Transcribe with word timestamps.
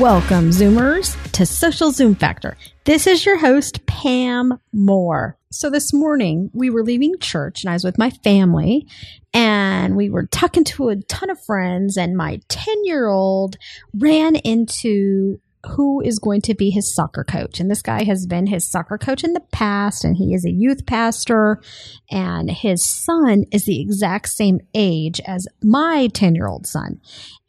Welcome, 0.00 0.48
Zoomers, 0.48 1.14
to 1.32 1.44
Social 1.44 1.90
Zoom 1.90 2.14
Factor. 2.14 2.56
This 2.84 3.06
is 3.06 3.26
your 3.26 3.36
host, 3.36 3.84
Pam 3.84 4.58
Moore. 4.72 5.36
So 5.52 5.68
this 5.68 5.92
morning 5.92 6.50
we 6.54 6.70
were 6.70 6.82
leaving 6.82 7.18
church 7.18 7.62
and 7.62 7.68
I 7.68 7.74
was 7.74 7.84
with 7.84 7.98
my 7.98 8.08
family 8.08 8.86
and 9.34 9.96
we 9.96 10.08
were 10.08 10.24
talking 10.24 10.64
to 10.64 10.88
a 10.88 10.96
ton 10.96 11.28
of 11.28 11.44
friends 11.44 11.98
and 11.98 12.16
my 12.16 12.40
10 12.48 12.86
year 12.86 13.08
old 13.08 13.58
ran 13.92 14.36
into 14.36 15.38
who 15.66 16.00
is 16.00 16.18
going 16.18 16.40
to 16.40 16.54
be 16.54 16.70
his 16.70 16.94
soccer 16.94 17.22
coach. 17.22 17.60
And 17.60 17.70
this 17.70 17.82
guy 17.82 18.04
has 18.04 18.26
been 18.26 18.46
his 18.46 18.66
soccer 18.66 18.96
coach 18.96 19.22
in 19.22 19.34
the 19.34 19.44
past, 19.52 20.06
and 20.06 20.16
he 20.16 20.32
is 20.32 20.46
a 20.46 20.50
youth 20.50 20.86
pastor. 20.86 21.60
And 22.10 22.50
his 22.50 22.82
son 22.86 23.44
is 23.52 23.66
the 23.66 23.82
exact 23.82 24.30
same 24.30 24.60
age 24.72 25.20
as 25.26 25.46
my 25.62 26.08
10 26.14 26.34
year 26.34 26.48
old 26.48 26.66
son 26.66 27.02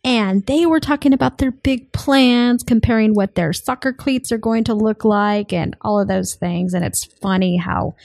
and 0.03 0.45
they 0.45 0.65
were 0.65 0.79
talking 0.79 1.13
about 1.13 1.37
their 1.37 1.51
big 1.51 1.91
plans, 1.91 2.63
comparing 2.63 3.13
what 3.13 3.35
their 3.35 3.53
soccer 3.53 3.93
cleats 3.93 4.31
are 4.31 4.37
going 4.37 4.63
to 4.65 4.73
look 4.73 5.05
like 5.05 5.53
and 5.53 5.75
all 5.81 5.99
of 5.99 6.07
those 6.07 6.35
things. 6.35 6.73
And 6.73 6.83
it's 6.83 7.05
funny 7.05 7.57
how 7.57 7.95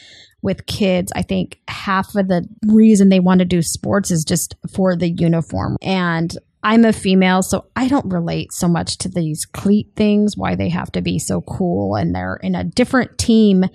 with 0.42 0.66
kids, 0.66 1.10
I 1.16 1.22
think 1.22 1.58
half 1.68 2.14
of 2.14 2.28
the 2.28 2.46
reason 2.66 3.08
they 3.08 3.20
want 3.20 3.38
to 3.38 3.46
do 3.46 3.62
sports 3.62 4.10
is 4.10 4.24
just 4.24 4.56
for 4.74 4.94
the 4.94 5.08
uniform. 5.08 5.78
And 5.80 6.36
I'm 6.66 6.84
a 6.84 6.92
female, 6.92 7.44
so 7.44 7.66
I 7.76 7.86
don't 7.86 8.12
relate 8.12 8.52
so 8.52 8.66
much 8.66 8.98
to 8.98 9.08
these 9.08 9.46
cleat 9.46 9.92
things, 9.94 10.36
why 10.36 10.56
they 10.56 10.68
have 10.70 10.90
to 10.92 11.00
be 11.00 11.20
so 11.20 11.40
cool 11.42 11.94
and 11.94 12.12
they're 12.12 12.40
in 12.42 12.56
a 12.56 12.64
different 12.64 13.18
team 13.18 13.66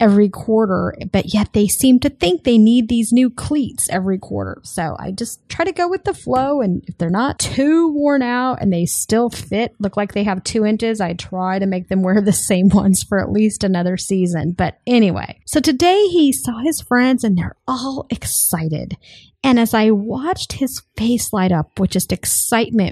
every 0.00 0.28
quarter, 0.28 0.96
but 1.12 1.32
yet 1.32 1.52
they 1.52 1.68
seem 1.68 2.00
to 2.00 2.10
think 2.10 2.42
they 2.42 2.58
need 2.58 2.88
these 2.88 3.12
new 3.12 3.30
cleats 3.30 3.88
every 3.90 4.18
quarter. 4.18 4.60
So 4.64 4.96
I 4.98 5.12
just 5.12 5.46
try 5.48 5.64
to 5.64 5.72
go 5.72 5.88
with 5.88 6.02
the 6.02 6.14
flow. 6.14 6.60
And 6.60 6.82
if 6.88 6.98
they're 6.98 7.08
not 7.08 7.38
too 7.38 7.92
worn 7.92 8.22
out 8.22 8.60
and 8.60 8.72
they 8.72 8.86
still 8.86 9.30
fit, 9.30 9.76
look 9.78 9.96
like 9.96 10.14
they 10.14 10.24
have 10.24 10.42
two 10.42 10.64
inches, 10.64 11.00
I 11.00 11.12
try 11.12 11.60
to 11.60 11.66
make 11.66 11.88
them 11.88 12.02
wear 12.02 12.20
the 12.20 12.32
same 12.32 12.70
ones 12.70 13.04
for 13.04 13.20
at 13.20 13.30
least 13.30 13.62
another 13.62 13.96
season. 13.96 14.52
But 14.52 14.78
anyway, 14.88 15.38
so 15.46 15.60
today 15.60 16.08
he 16.08 16.32
saw 16.32 16.58
his 16.58 16.80
friends 16.80 17.22
and 17.22 17.38
they're 17.38 17.56
all 17.68 18.06
excited. 18.10 18.96
And 19.42 19.58
as 19.58 19.72
I 19.72 19.90
watched 19.90 20.54
his 20.54 20.82
face 20.96 21.32
light 21.32 21.52
up 21.52 21.78
with 21.78 21.90
just 21.90 22.12
excitement 22.12 22.39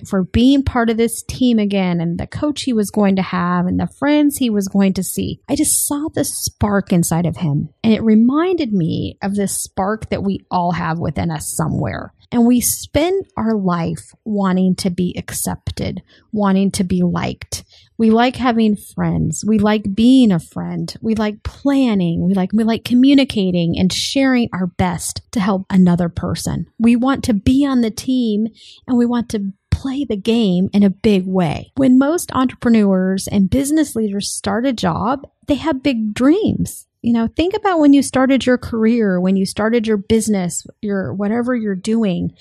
for 0.06 0.24
being 0.24 0.62
part 0.62 0.90
of 0.90 0.96
this 0.96 1.22
team 1.22 1.58
again 1.58 2.00
and 2.00 2.18
the 2.18 2.26
coach 2.26 2.62
he 2.62 2.72
was 2.72 2.90
going 2.90 3.16
to 3.16 3.22
have 3.22 3.66
and 3.66 3.78
the 3.78 3.88
friends 3.98 4.36
he 4.36 4.50
was 4.50 4.68
going 4.68 4.94
to 4.94 5.02
see, 5.02 5.40
I 5.48 5.56
just 5.56 5.86
saw 5.86 6.08
the 6.12 6.24
spark 6.24 6.92
inside 6.92 7.26
of 7.26 7.36
him. 7.36 7.70
And 7.82 7.92
it 7.92 8.02
reminded 8.02 8.72
me 8.72 9.18
of 9.22 9.34
this 9.34 9.62
spark 9.62 10.10
that 10.10 10.22
we 10.22 10.44
all 10.50 10.72
have 10.72 10.98
within 10.98 11.30
us 11.30 11.54
somewhere. 11.56 12.12
And 12.30 12.46
we 12.46 12.60
spend 12.60 13.26
our 13.36 13.54
life 13.54 14.12
wanting 14.24 14.74
to 14.76 14.90
be 14.90 15.14
accepted, 15.16 16.02
wanting 16.32 16.70
to 16.72 16.84
be 16.84 17.02
liked. 17.02 17.64
We 17.98 18.10
like 18.10 18.36
having 18.36 18.76
friends. 18.76 19.44
We 19.46 19.58
like 19.58 19.94
being 19.94 20.30
a 20.30 20.38
friend. 20.38 20.94
We 21.02 21.16
like 21.16 21.42
planning. 21.42 22.24
We 22.24 22.34
like, 22.34 22.52
we 22.52 22.62
like 22.62 22.84
communicating 22.84 23.76
and 23.76 23.92
sharing 23.92 24.48
our 24.52 24.68
best 24.68 25.20
to 25.32 25.40
help 25.40 25.66
another 25.68 26.08
person. 26.08 26.66
We 26.78 26.94
want 26.94 27.24
to 27.24 27.34
be 27.34 27.66
on 27.66 27.80
the 27.80 27.90
team 27.90 28.46
and 28.86 28.96
we 28.96 29.04
want 29.04 29.28
to 29.30 29.52
play 29.70 30.04
the 30.04 30.16
game 30.16 30.68
in 30.72 30.82
a 30.82 30.90
big 30.90 31.26
way. 31.26 31.72
When 31.76 31.98
most 31.98 32.32
entrepreneurs 32.32 33.28
and 33.28 33.50
business 33.50 33.94
leaders 33.94 34.30
start 34.30 34.66
a 34.66 34.72
job, 34.72 35.28
they 35.46 35.54
have 35.54 35.82
big 35.82 36.14
dreams. 36.14 36.87
You 37.00 37.12
know, 37.12 37.28
think 37.28 37.54
about 37.54 37.78
when 37.78 37.92
you 37.92 38.02
started 38.02 38.44
your 38.44 38.58
career, 38.58 39.20
when 39.20 39.36
you 39.36 39.46
started 39.46 39.86
your 39.86 39.96
business, 39.96 40.66
your 40.82 41.14
whatever 41.14 41.54
you're 41.54 41.76
doing 41.76 42.32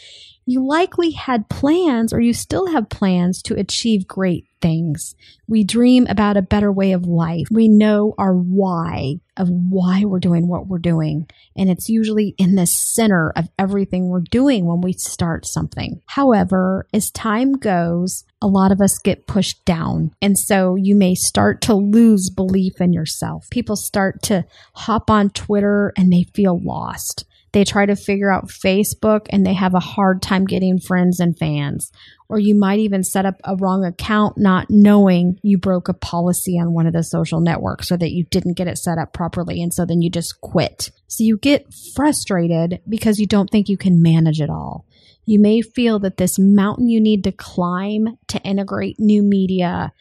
you 0.47 0.65
likely 0.65 1.11
had 1.11 1.49
plans 1.49 2.13
or 2.13 2.21
you 2.21 2.33
still 2.33 2.67
have 2.67 2.89
plans 2.89 3.41
to 3.43 3.59
achieve 3.59 4.07
great 4.07 4.45
things. 4.61 5.13
We 5.45 5.65
dream 5.65 6.07
about 6.07 6.37
a 6.37 6.41
better 6.41 6.71
way 6.71 6.93
of 6.93 7.05
life. 7.05 7.47
We 7.51 7.67
know 7.67 8.15
our 8.17 8.33
why 8.33 9.19
of 9.37 9.49
why 9.49 10.03
we're 10.05 10.19
doing 10.19 10.47
what 10.47 10.67
we're 10.67 10.77
doing. 10.77 11.27
And 11.55 11.69
it's 11.69 11.89
usually 11.89 12.35
in 12.37 12.55
the 12.55 12.65
center 12.65 13.31
of 13.35 13.49
everything 13.57 14.07
we're 14.07 14.21
doing 14.21 14.65
when 14.65 14.81
we 14.81 14.93
start 14.93 15.45
something. 15.45 16.01
However, 16.07 16.87
as 16.93 17.11
time 17.11 17.53
goes, 17.53 18.25
a 18.41 18.47
lot 18.47 18.71
of 18.71 18.81
us 18.81 18.99
get 18.99 19.27
pushed 19.27 19.63
down. 19.65 20.11
And 20.21 20.37
so 20.37 20.75
you 20.75 20.95
may 20.95 21.15
start 21.15 21.61
to 21.61 21.73
lose 21.73 22.29
belief 22.29 22.79
in 22.79 22.93
yourself. 22.93 23.47
People 23.49 23.75
start 23.75 24.21
to 24.23 24.45
hop 24.73 25.09
on 25.09 25.29
Twitter 25.31 25.93
and 25.97 26.11
they 26.11 26.23
feel 26.33 26.59
lost. 26.59 27.25
They 27.53 27.63
try 27.63 27.85
to 27.85 27.95
figure 27.95 28.31
out 28.31 28.49
Facebook 28.49 29.27
and 29.29 29.45
they 29.45 29.53
have 29.53 29.73
a 29.73 29.79
hard 29.79 30.21
time 30.21 30.45
getting 30.45 30.79
friends 30.79 31.19
and 31.19 31.37
fans. 31.37 31.91
Or 32.29 32.39
you 32.39 32.55
might 32.55 32.79
even 32.79 33.03
set 33.03 33.25
up 33.25 33.35
a 33.43 33.55
wrong 33.55 33.85
account 33.85 34.37
not 34.37 34.69
knowing 34.69 35.39
you 35.43 35.57
broke 35.57 35.87
a 35.87 35.93
policy 35.93 36.59
on 36.59 36.73
one 36.73 36.85
of 36.85 36.93
the 36.93 37.03
social 37.03 37.39
networks 37.39 37.91
or 37.91 37.97
that 37.97 38.11
you 38.11 38.25
didn't 38.25 38.57
get 38.57 38.67
it 38.67 38.77
set 38.77 38.97
up 38.97 39.13
properly. 39.13 39.61
And 39.61 39.73
so 39.73 39.85
then 39.85 40.01
you 40.01 40.09
just 40.09 40.41
quit. 40.41 40.91
So 41.07 41.23
you 41.23 41.37
get 41.37 41.73
frustrated 41.95 42.81
because 42.87 43.19
you 43.19 43.27
don't 43.27 43.49
think 43.49 43.69
you 43.69 43.77
can 43.77 44.01
manage 44.01 44.41
it 44.41 44.49
all. 44.49 44.85
You 45.25 45.39
may 45.39 45.61
feel 45.61 45.99
that 45.99 46.17
this 46.17 46.37
mountain 46.39 46.89
you 46.89 47.01
need 47.01 47.23
to 47.25 47.31
climb 47.31 48.17
to 48.27 48.41
integrate 48.43 48.99
new 48.99 49.21
media 49.23 49.93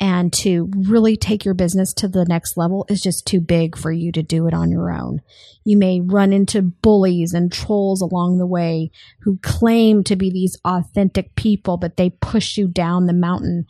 and 0.00 0.32
to 0.32 0.70
really 0.76 1.16
take 1.16 1.44
your 1.44 1.54
business 1.54 1.92
to 1.94 2.08
the 2.08 2.24
next 2.24 2.56
level 2.56 2.84
is 2.88 3.00
just 3.00 3.26
too 3.26 3.40
big 3.40 3.76
for 3.76 3.92
you 3.92 4.10
to 4.12 4.22
do 4.22 4.46
it 4.46 4.54
on 4.54 4.70
your 4.70 4.90
own. 4.90 5.20
You 5.64 5.76
may 5.76 6.00
run 6.00 6.32
into 6.32 6.62
bullies 6.62 7.32
and 7.32 7.52
trolls 7.52 8.00
along 8.00 8.38
the 8.38 8.46
way 8.46 8.90
who 9.22 9.38
claim 9.42 10.02
to 10.04 10.16
be 10.16 10.30
these 10.30 10.58
authentic 10.64 11.34
people, 11.36 11.76
but 11.76 11.96
they 11.96 12.10
push 12.10 12.56
you 12.56 12.68
down 12.68 13.06
the 13.06 13.12
mountain 13.12 13.66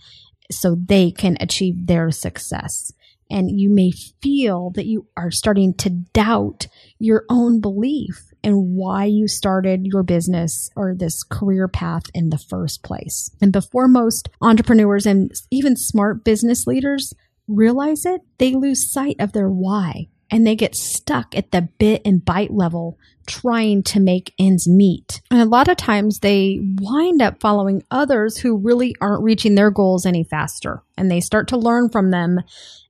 so 0.50 0.74
they 0.74 1.10
can 1.10 1.36
achieve 1.40 1.86
their 1.86 2.10
success 2.10 2.92
and 3.30 3.58
you 3.58 3.70
may 3.70 3.90
feel 4.22 4.70
that 4.70 4.86
you 4.86 5.06
are 5.16 5.30
starting 5.30 5.74
to 5.74 5.90
doubt 5.90 6.66
your 6.98 7.24
own 7.28 7.60
belief 7.60 8.33
and 8.44 8.76
why 8.76 9.06
you 9.06 9.26
started 9.26 9.86
your 9.86 10.02
business 10.02 10.70
or 10.76 10.94
this 10.94 11.22
career 11.22 11.66
path 11.66 12.04
in 12.14 12.30
the 12.30 12.38
first 12.38 12.82
place. 12.84 13.30
And 13.40 13.52
before 13.52 13.88
most 13.88 14.28
entrepreneurs 14.40 15.06
and 15.06 15.32
even 15.50 15.76
smart 15.76 16.22
business 16.22 16.66
leaders 16.66 17.12
realize 17.48 18.04
it, 18.04 18.20
they 18.38 18.54
lose 18.54 18.92
sight 18.92 19.16
of 19.18 19.32
their 19.32 19.48
why 19.48 20.08
and 20.30 20.46
they 20.46 20.56
get 20.56 20.74
stuck 20.74 21.36
at 21.36 21.50
the 21.50 21.68
bit 21.78 22.02
and 22.04 22.24
bite 22.24 22.50
level 22.50 22.98
trying 23.26 23.82
to 23.82 24.00
make 24.00 24.34
ends 24.38 24.68
meet. 24.68 25.22
And 25.30 25.40
a 25.40 25.46
lot 25.46 25.68
of 25.68 25.76
times 25.76 26.18
they 26.18 26.60
wind 26.80 27.22
up 27.22 27.40
following 27.40 27.82
others 27.90 28.38
who 28.38 28.56
really 28.56 28.94
aren't 29.00 29.22
reaching 29.22 29.54
their 29.54 29.70
goals 29.70 30.04
any 30.04 30.24
faster. 30.24 30.82
And 30.96 31.10
they 31.10 31.20
start 31.20 31.48
to 31.48 31.56
learn 31.56 31.88
from 31.88 32.10
them 32.10 32.40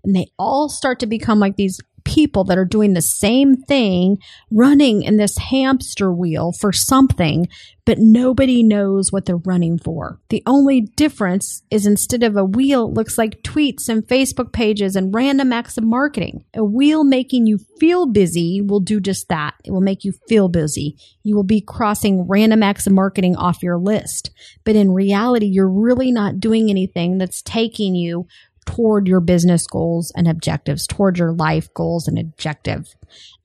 and 0.03 0.17
they 0.17 0.27
all 0.39 0.69
start 0.69 1.01
to 1.01 1.07
become 1.07 1.39
like 1.39 1.57
these 1.57 1.81
people 2.15 2.45
that 2.45 2.59
are 2.59 2.65
doing 2.65 2.95
the 2.95 3.03
same 3.03 3.57
thing, 3.57 4.19
running 4.49 5.03
in 5.03 5.17
this 5.17 5.37
hamster 5.37 6.13
wheel 6.13 6.53
for 6.53 6.73
something, 6.73 7.49
but 7.85 7.99
nobody 7.99 8.63
knows 8.63 9.11
what 9.11 9.27
they're 9.27 9.37
running 9.37 9.79
for. 9.79 10.21
The 10.29 10.43
only 10.47 10.81
difference 10.81 11.65
is 11.73 11.87
instead 11.87 12.23
of 12.23 12.37
a 12.37 12.45
wheel, 12.45 12.87
it 12.87 12.95
looks 12.95 13.19
like 13.19 13.43
tweets 13.43 13.89
and 13.89 14.07
Facebook 14.07 14.53
pages 14.53 14.95
and 14.95 15.13
random 15.13 15.53
acts 15.53 15.77
of 15.77 15.83
marketing. 15.83 16.45
A 16.55 16.65
wheel 16.65 17.03
making 17.03 17.47
you 17.47 17.59
feel 17.81 18.07
busy 18.07 18.61
will 18.63 18.81
do 18.81 19.01
just 19.01 19.29
that. 19.29 19.55
It 19.65 19.73
will 19.73 19.81
make 19.81 20.05
you 20.05 20.13
feel 20.29 20.49
busy. 20.49 20.97
You 21.25 21.35
will 21.35 21.43
be 21.43 21.61
crossing 21.61 22.29
random 22.29 22.63
acts 22.63 22.87
of 22.87 22.93
marketing 22.93 23.35
off 23.35 23.63
your 23.63 23.77
list. 23.77 24.31
But 24.63 24.77
in 24.77 24.93
reality, 24.93 25.47
you're 25.47 25.69
really 25.69 26.13
not 26.13 26.39
doing 26.39 26.71
anything 26.71 27.19
that's 27.19 27.43
taking 27.43 27.97
you 27.97 28.29
toward 28.67 29.07
your 29.07 29.21
business 29.21 29.67
goals 29.67 30.13
and 30.17 30.29
objectives, 30.29 30.87
toward 30.87 31.19
your 31.19 31.33
life 31.33 31.73
goals 31.75 32.09
and 32.09 32.19
objective. 32.19 32.95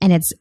And 0.00 0.12
it's 0.12 0.32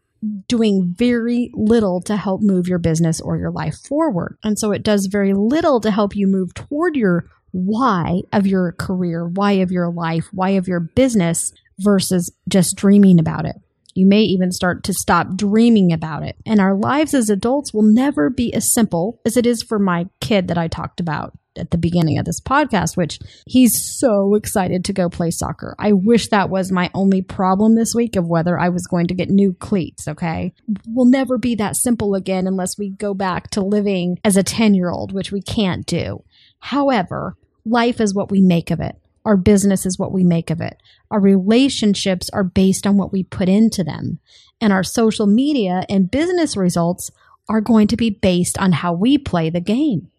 doing 0.48 0.94
very 0.98 1.50
little 1.54 2.02
to 2.02 2.18
help 2.18 2.42
move 2.42 2.68
your 2.68 2.80
business 2.80 3.22
or 3.22 3.38
your 3.38 3.52
life 3.52 3.76
forward. 3.88 4.38
And 4.44 4.60
so 4.60 4.72
it 4.72 4.84
does 4.84 5.08
very 5.12 5.34
little 5.34 5.80
to 5.82 5.92
help 5.92 6.16
you 6.16 6.28
move 6.28 6.54
toward 6.54 6.96
your 6.96 7.26
why 7.52 8.22
of 8.34 8.46
your 8.46 8.74
career, 8.74 9.28
why 9.28 9.54
of 9.54 9.72
your 9.72 9.90
life, 9.92 10.28
why 10.32 10.52
of 10.52 10.68
your 10.68 10.80
business 10.80 11.52
versus 11.80 12.32
just 12.48 12.76
dreaming 12.76 13.20
about 13.20 13.46
it. 13.46 13.56
You 13.96 14.06
may 14.06 14.22
even 14.22 14.52
start 14.52 14.84
to 14.84 14.94
stop 14.94 15.36
dreaming 15.36 15.92
about 15.92 16.24
it. 16.24 16.36
And 16.46 16.60
our 16.60 16.76
lives 16.76 17.14
as 17.14 17.30
adults 17.30 17.74
will 17.74 17.84
never 17.84 18.30
be 18.30 18.54
as 18.54 18.72
simple 18.72 19.20
as 19.26 19.36
it 19.36 19.46
is 19.46 19.64
for 19.64 19.80
my 19.80 20.08
kid 20.22 20.48
that 20.48 20.58
I 20.58 20.68
talked 20.68 21.00
about 21.00 21.34
at 21.60 21.72
the 21.72 21.78
beginning 21.78 22.18
of 22.18 22.26
this 22.26 22.40
podcast, 22.40 22.98
which 22.98 23.20
he's 23.46 23.82
so 24.00 24.36
excited 24.36 24.86
to 24.86 24.94
go 24.94 25.10
play 25.10 25.32
soccer. 25.32 25.76
I 25.78 25.94
wish 25.94 26.30
that 26.30 26.50
was 26.50 26.72
my 26.72 26.90
only 26.94 27.22
problem 27.22 27.76
this 27.76 27.94
week 27.94 28.16
of 28.16 28.28
whether 28.28 28.58
I 28.60 28.70
was 28.70 28.88
going 28.88 29.08
to 29.08 29.14
get 29.14 29.30
new 29.30 29.54
cleats, 29.54 30.08
okay? 30.08 30.54
We'll 30.88 31.06
never 31.06 31.38
be 31.38 31.56
that 31.56 31.76
simple 31.76 32.16
again 32.16 32.48
unless 32.48 32.78
we 32.78 32.90
go 32.90 33.14
back 33.14 33.50
to 33.52 33.62
living 33.62 34.18
as 34.24 34.38
a 34.38 34.44
10 34.44 34.74
year 34.74 34.90
old, 34.90 35.12
which 35.12 35.32
we 35.32 35.42
can't 35.42 35.86
do. 35.86 36.24
However, 36.60 37.36
life 37.66 38.02
is 38.02 38.14
what 38.14 38.32
we 38.32 38.42
make 38.42 38.72
of 38.72 38.80
it. 38.80 38.96
Our 39.26 39.38
business 39.38 39.86
is 39.86 40.00
what 40.00 40.12
we 40.12 40.24
make 40.24 40.50
of 40.50 40.62
it. 40.62 40.82
Our 41.12 41.20
relationships 41.20 42.30
are 42.32 42.44
based 42.44 42.88
on 42.88 42.98
what 42.98 43.12
we 43.12 43.24
put 43.24 43.50
into 43.50 43.84
them. 43.84 44.20
And 44.62 44.74
our 44.74 44.84
social 44.84 45.28
media 45.28 45.86
and 45.90 46.10
business 46.10 46.58
results 46.58 47.12
are 47.48 47.62
going 47.62 47.88
to 47.88 47.98
be 47.98 48.10
based 48.10 48.58
on 48.58 48.72
how 48.72 48.94
we 48.94 49.18
play 49.18 49.50
the 49.50 49.62
game. 49.62 50.10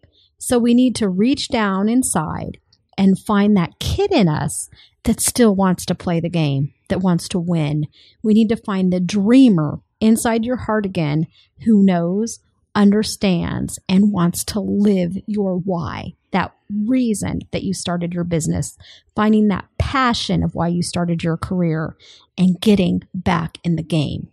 So 0.43 0.57
we 0.57 0.73
need 0.73 0.95
to 0.95 1.07
reach 1.07 1.49
down 1.49 1.87
inside 1.87 2.57
and 2.97 3.17
find 3.17 3.55
that 3.55 3.77
kid 3.79 4.11
in 4.11 4.27
us 4.27 4.71
that 5.03 5.21
still 5.21 5.55
wants 5.55 5.85
to 5.85 5.93
play 5.93 6.19
the 6.19 6.31
game, 6.31 6.73
that 6.89 6.99
wants 6.99 7.27
to 7.29 7.39
win. 7.39 7.85
We 8.23 8.33
need 8.33 8.49
to 8.49 8.55
find 8.55 8.91
the 8.91 8.99
dreamer 8.99 9.81
inside 9.99 10.43
your 10.43 10.55
heart 10.55 10.83
again 10.83 11.27
who 11.63 11.85
knows, 11.85 12.39
understands, 12.73 13.77
and 13.87 14.11
wants 14.11 14.43
to 14.45 14.59
live 14.59 15.15
your 15.27 15.57
why. 15.57 16.15
That 16.31 16.55
reason 16.87 17.41
that 17.51 17.61
you 17.61 17.75
started 17.75 18.11
your 18.11 18.23
business, 18.23 18.79
finding 19.15 19.47
that 19.49 19.67
passion 19.77 20.41
of 20.41 20.55
why 20.55 20.69
you 20.69 20.81
started 20.81 21.21
your 21.21 21.37
career, 21.37 21.95
and 22.35 22.59
getting 22.59 23.03
back 23.13 23.59
in 23.63 23.75
the 23.75 23.83
game. 23.83 24.29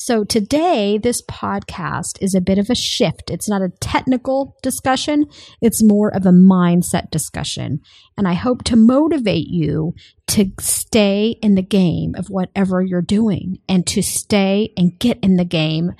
So 0.00 0.22
today, 0.22 0.96
this 0.96 1.22
podcast 1.22 2.22
is 2.22 2.32
a 2.32 2.40
bit 2.40 2.56
of 2.56 2.70
a 2.70 2.76
shift. 2.76 3.32
It's 3.32 3.48
not 3.48 3.62
a 3.62 3.72
technical 3.80 4.56
discussion. 4.62 5.26
It's 5.60 5.82
more 5.82 6.14
of 6.14 6.24
a 6.24 6.30
mindset 6.30 7.10
discussion. 7.10 7.80
And 8.16 8.28
I 8.28 8.34
hope 8.34 8.62
to 8.64 8.76
motivate 8.76 9.48
you 9.48 9.94
to 10.28 10.52
stay 10.60 11.36
in 11.42 11.56
the 11.56 11.62
game 11.62 12.14
of 12.14 12.30
whatever 12.30 12.80
you're 12.80 13.02
doing 13.02 13.58
and 13.68 13.84
to 13.88 14.00
stay 14.00 14.72
and 14.76 14.96
get 15.00 15.18
in 15.18 15.34
the 15.34 15.44
game, 15.44 15.94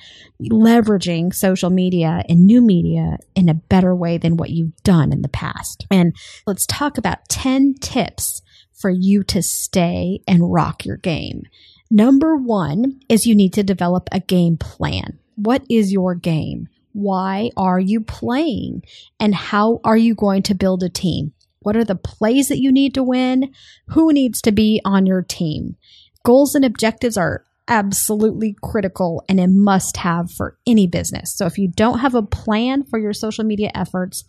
leveraging 0.49 1.33
social 1.33 1.69
media 1.69 2.23
and 2.29 2.47
new 2.47 2.61
media 2.61 3.17
in 3.35 3.49
a 3.49 3.53
better 3.53 3.93
way 3.93 4.17
than 4.17 4.37
what 4.37 4.49
you've 4.49 4.81
done 4.83 5.11
in 5.11 5.23
the 5.23 5.27
past. 5.27 5.85
And 5.91 6.15
let's 6.47 6.65
talk 6.67 6.97
about 6.97 7.27
10 7.27 7.75
tips 7.81 8.41
for 8.71 8.89
you 8.89 9.23
to 9.25 9.43
stay 9.43 10.21
and 10.25 10.53
rock 10.53 10.85
your 10.85 10.95
game. 10.95 11.43
Number 11.91 12.35
one 12.35 12.99
is 13.09 13.25
you 13.25 13.35
need 13.35 13.53
to 13.53 13.63
develop 13.63 14.09
a 14.11 14.19
game 14.19 14.57
plan. 14.57 15.17
What 15.35 15.63
is 15.69 15.91
your 15.91 16.13
game? 16.13 16.67
Why 16.93 17.49
are 17.57 17.79
you 17.79 18.01
playing? 18.01 18.83
And 19.19 19.33
how 19.33 19.81
are 19.83 19.97
you 19.97 20.13
going 20.13 20.43
to 20.43 20.55
build 20.55 20.83
a 20.83 20.89
team? 20.89 21.33
What 21.61 21.75
are 21.75 21.83
the 21.83 21.95
plays 21.95 22.47
that 22.49 22.59
you 22.59 22.71
need 22.71 22.93
to 22.93 23.03
win? 23.03 23.53
Who 23.89 24.13
needs 24.13 24.41
to 24.43 24.51
be 24.51 24.81
on 24.85 25.05
your 25.05 25.23
team? 25.23 25.77
Goals 26.23 26.55
and 26.55 26.63
objectives 26.63 27.17
are 27.17 27.43
absolutely 27.67 28.55
critical 28.61 29.23
and 29.27 29.39
a 29.39 29.47
must 29.47 29.97
have 29.97 30.31
for 30.31 30.57
any 30.67 30.87
business. 30.87 31.35
So 31.35 31.45
if 31.45 31.57
you 31.57 31.67
don't 31.67 31.99
have 31.99 32.15
a 32.15 32.21
plan 32.23 32.83
for 32.83 32.99
your 32.99 33.13
social 33.13 33.43
media 33.43 33.71
efforts 33.73 34.23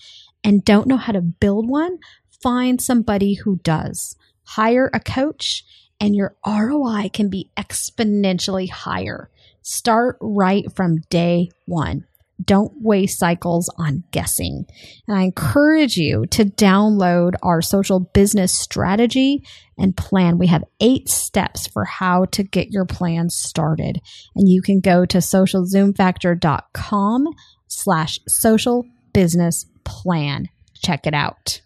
and 0.44 0.64
don't 0.64 0.86
know 0.86 0.96
how 0.96 1.12
to 1.12 1.20
build 1.20 1.68
one, 1.68 1.98
find 2.42 2.80
somebody 2.80 3.34
who 3.34 3.60
does. 3.62 4.16
Hire 4.44 4.90
a 4.92 5.00
coach 5.00 5.64
and 6.00 6.16
your 6.16 6.34
ROI 6.46 7.10
can 7.12 7.28
be 7.28 7.50
exponentially 7.56 8.70
higher. 8.70 9.30
Start 9.62 10.16
right 10.20 10.64
from 10.74 10.98
day 11.10 11.50
one. 11.66 12.06
Don't 12.42 12.72
waste 12.80 13.18
cycles 13.18 13.68
on 13.76 14.02
guessing. 14.12 14.64
And 15.06 15.18
I 15.18 15.24
encourage 15.24 15.98
you 15.98 16.24
to 16.30 16.46
download 16.46 17.34
our 17.42 17.60
social 17.60 18.00
business 18.00 18.58
strategy 18.58 19.44
and 19.76 19.94
plan. 19.94 20.38
We 20.38 20.46
have 20.46 20.64
eight 20.80 21.10
steps 21.10 21.66
for 21.66 21.84
how 21.84 22.24
to 22.26 22.42
get 22.42 22.70
your 22.70 22.86
plan 22.86 23.28
started. 23.28 24.00
And 24.34 24.48
you 24.48 24.62
can 24.62 24.80
go 24.80 25.04
to 25.04 25.18
socialzoomfactor.com 25.18 27.28
slash 27.68 28.18
social 28.26 28.86
business 29.12 29.66
plan. 29.84 30.48
Check 30.82 31.06
it 31.06 31.12
out. 31.12 31.60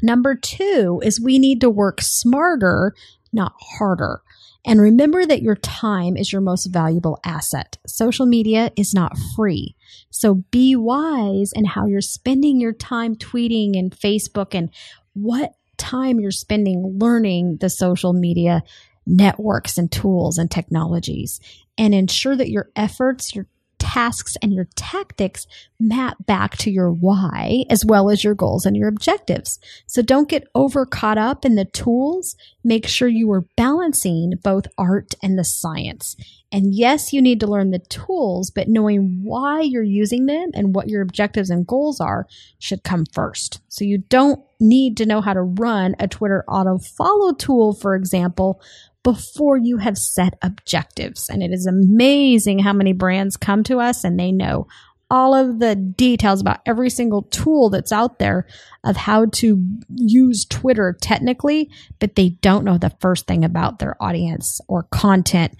Number 0.00 0.36
two 0.36 1.02
is 1.04 1.20
we 1.20 1.40
need 1.40 1.60
to 1.62 1.70
work 1.70 2.00
smarter 2.00 2.94
not 3.32 3.52
harder. 3.58 4.22
And 4.64 4.80
remember 4.80 5.24
that 5.24 5.42
your 5.42 5.56
time 5.56 6.16
is 6.16 6.32
your 6.32 6.40
most 6.40 6.66
valuable 6.66 7.18
asset. 7.24 7.78
Social 7.86 8.26
media 8.26 8.70
is 8.76 8.92
not 8.92 9.16
free. 9.36 9.76
So 10.10 10.44
be 10.50 10.76
wise 10.76 11.52
in 11.54 11.64
how 11.64 11.86
you're 11.86 12.00
spending 12.00 12.60
your 12.60 12.72
time 12.72 13.16
tweeting 13.16 13.78
and 13.78 13.92
Facebook 13.92 14.54
and 14.54 14.70
what 15.14 15.52
time 15.76 16.20
you're 16.20 16.30
spending 16.30 16.98
learning 16.98 17.58
the 17.60 17.70
social 17.70 18.12
media 18.12 18.62
networks 19.06 19.78
and 19.78 19.90
tools 19.90 20.36
and 20.36 20.50
technologies 20.50 21.40
and 21.78 21.94
ensure 21.94 22.36
that 22.36 22.50
your 22.50 22.68
efforts, 22.76 23.34
your 23.34 23.46
tasks 23.88 24.36
and 24.42 24.52
your 24.52 24.68
tactics 24.76 25.46
map 25.80 26.18
back 26.26 26.58
to 26.58 26.70
your 26.70 26.90
why 26.90 27.64
as 27.70 27.86
well 27.86 28.10
as 28.10 28.22
your 28.22 28.34
goals 28.34 28.66
and 28.66 28.76
your 28.76 28.86
objectives. 28.86 29.58
So 29.86 30.02
don't 30.02 30.28
get 30.28 30.46
over 30.54 30.84
caught 30.84 31.16
up 31.16 31.46
in 31.46 31.54
the 31.54 31.64
tools. 31.64 32.36
Make 32.62 32.86
sure 32.86 33.08
you 33.08 33.32
are 33.32 33.46
balancing 33.56 34.34
both 34.42 34.66
art 34.76 35.14
and 35.22 35.38
the 35.38 35.44
science. 35.44 36.16
And 36.52 36.74
yes, 36.74 37.14
you 37.14 37.22
need 37.22 37.40
to 37.40 37.46
learn 37.46 37.70
the 37.70 37.78
tools, 37.78 38.50
but 38.50 38.68
knowing 38.68 39.20
why 39.22 39.62
you're 39.62 39.82
using 39.82 40.26
them 40.26 40.50
and 40.52 40.74
what 40.74 40.88
your 40.88 41.00
objectives 41.00 41.48
and 41.48 41.66
goals 41.66 41.98
are 41.98 42.26
should 42.58 42.84
come 42.84 43.04
first. 43.12 43.60
So 43.68 43.84
you 43.84 43.98
don't 43.98 44.42
need 44.60 44.96
to 44.98 45.06
know 45.06 45.20
how 45.20 45.32
to 45.32 45.42
run 45.42 45.94
a 45.98 46.08
Twitter 46.08 46.44
auto 46.48 46.78
follow 46.78 47.32
tool, 47.32 47.72
for 47.72 47.94
example, 47.94 48.60
before 49.08 49.56
you 49.56 49.78
have 49.78 49.96
set 49.96 50.36
objectives. 50.42 51.30
And 51.30 51.42
it 51.42 51.50
is 51.50 51.64
amazing 51.64 52.58
how 52.58 52.74
many 52.74 52.92
brands 52.92 53.38
come 53.38 53.62
to 53.64 53.80
us 53.80 54.04
and 54.04 54.20
they 54.20 54.32
know 54.32 54.66
all 55.10 55.34
of 55.34 55.60
the 55.60 55.74
details 55.74 56.42
about 56.42 56.60
every 56.66 56.90
single 56.90 57.22
tool 57.22 57.70
that's 57.70 57.90
out 57.90 58.18
there 58.18 58.46
of 58.84 58.98
how 58.98 59.24
to 59.24 59.64
use 59.94 60.44
Twitter 60.44 60.94
technically, 61.00 61.70
but 62.00 62.16
they 62.16 62.28
don't 62.28 62.66
know 62.66 62.76
the 62.76 62.94
first 63.00 63.26
thing 63.26 63.46
about 63.46 63.78
their 63.78 63.96
audience 63.98 64.60
or 64.68 64.82
content. 64.90 65.56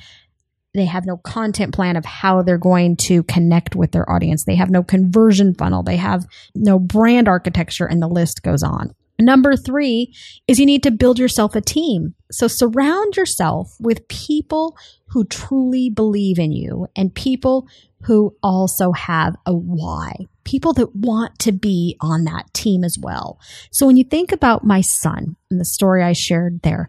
They 0.74 0.84
have 0.84 1.06
no 1.06 1.16
content 1.16 1.72
plan 1.72 1.96
of 1.96 2.04
how 2.04 2.42
they're 2.42 2.58
going 2.58 2.96
to 2.96 3.22
connect 3.22 3.74
with 3.74 3.92
their 3.92 4.10
audience. 4.12 4.44
They 4.44 4.56
have 4.56 4.68
no 4.68 4.82
conversion 4.82 5.54
funnel. 5.54 5.82
They 5.82 5.96
have 5.96 6.26
no 6.54 6.78
brand 6.78 7.28
architecture, 7.28 7.86
and 7.86 8.02
the 8.02 8.08
list 8.08 8.42
goes 8.42 8.62
on. 8.62 8.94
Number 9.20 9.56
three 9.56 10.14
is 10.46 10.60
you 10.60 10.66
need 10.66 10.84
to 10.84 10.92
build 10.92 11.18
yourself 11.18 11.56
a 11.56 11.60
team. 11.60 12.14
So 12.30 12.46
surround 12.46 13.16
yourself 13.16 13.74
with 13.80 14.06
people 14.08 14.76
who 15.08 15.24
truly 15.24 15.90
believe 15.90 16.38
in 16.38 16.52
you 16.52 16.86
and 16.94 17.14
people 17.14 17.66
who 18.02 18.36
also 18.42 18.92
have 18.92 19.34
a 19.44 19.52
why, 19.52 20.14
people 20.44 20.72
that 20.74 20.94
want 20.94 21.38
to 21.40 21.52
be 21.52 21.96
on 22.00 22.24
that 22.24 22.52
team 22.54 22.84
as 22.84 22.96
well. 23.00 23.40
So 23.72 23.86
when 23.86 23.96
you 23.96 24.04
think 24.04 24.30
about 24.30 24.64
my 24.64 24.80
son 24.80 25.36
and 25.50 25.60
the 25.60 25.64
story 25.64 26.02
I 26.02 26.12
shared 26.12 26.62
there, 26.62 26.88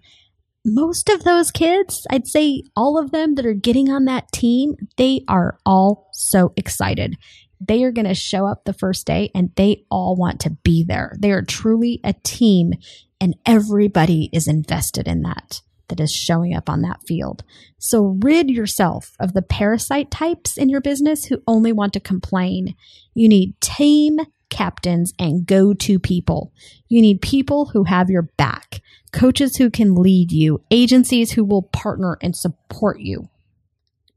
most 0.66 1.10
of 1.10 1.24
those 1.24 1.50
kids, 1.50 2.06
I'd 2.12 2.28
say 2.28 2.64
all 2.76 3.00
of 3.00 3.12
them 3.12 3.36
that 3.36 3.46
are 3.46 3.54
getting 3.54 3.90
on 3.90 4.06
that 4.06 4.32
team, 4.32 4.76
they 4.98 5.24
are 5.28 5.58
all 5.66 6.10
so 6.14 6.54
excited 6.56 7.16
they 7.60 7.84
are 7.84 7.92
going 7.92 8.08
to 8.08 8.14
show 8.14 8.46
up 8.46 8.64
the 8.64 8.74
first 8.74 9.06
day 9.06 9.32
and 9.36 9.52
they 9.56 9.84
all 9.90 10.16
want 10.16 10.40
to 10.42 10.52
be 10.64 10.84
there. 10.84 11.16
They 11.20 11.32
are 11.32 11.42
truly 11.42 12.00
a 12.04 12.14
team 12.24 12.74
and 13.20 13.36
everybody 13.46 14.30
is 14.32 14.48
invested 14.48 15.08
in 15.08 15.24
that 15.24 15.62
that 15.90 16.00
is 16.00 16.12
showing 16.12 16.56
up 16.56 16.70
on 16.70 16.82
that 16.82 17.02
field. 17.06 17.44
So 17.78 18.18
rid 18.22 18.50
yourself 18.50 19.16
of 19.20 19.34
the 19.34 19.42
parasite 19.42 20.10
types 20.10 20.58
in 20.58 20.70
your 20.70 20.82
business 20.82 21.26
who 21.26 21.42
only 21.48 21.72
want 21.74 21.94
to 21.94 22.00
complain. 22.00 22.76
You 23.14 23.28
need 23.28 23.60
team 23.60 24.20
captains 24.50 25.14
and 25.20 25.46
go 25.46 25.74
to 25.74 26.00
people. 26.00 26.54
You 26.88 27.02
need 27.02 27.22
people 27.22 27.66
who 27.68 27.84
have 27.84 28.10
your 28.10 28.24
back, 28.38 28.82
coaches 29.12 29.58
who 29.58 29.70
can 29.70 29.96
lead 29.96 30.32
you, 30.32 30.62
agencies 30.72 31.32
who 31.32 31.44
will 31.44 31.64
partner 31.64 32.18
and 32.22 32.36
support 32.36 33.00
you, 33.00 33.30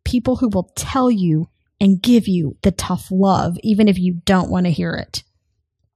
people 0.04 0.36
who 0.36 0.48
will 0.48 0.70
tell 0.74 1.10
you 1.10 1.48
and 1.82 2.00
give 2.00 2.28
you 2.28 2.56
the 2.62 2.70
tough 2.70 3.08
love, 3.10 3.58
even 3.64 3.88
if 3.88 3.98
you 3.98 4.14
don't 4.24 4.48
want 4.48 4.66
to 4.66 4.72
hear 4.72 4.94
it. 4.94 5.24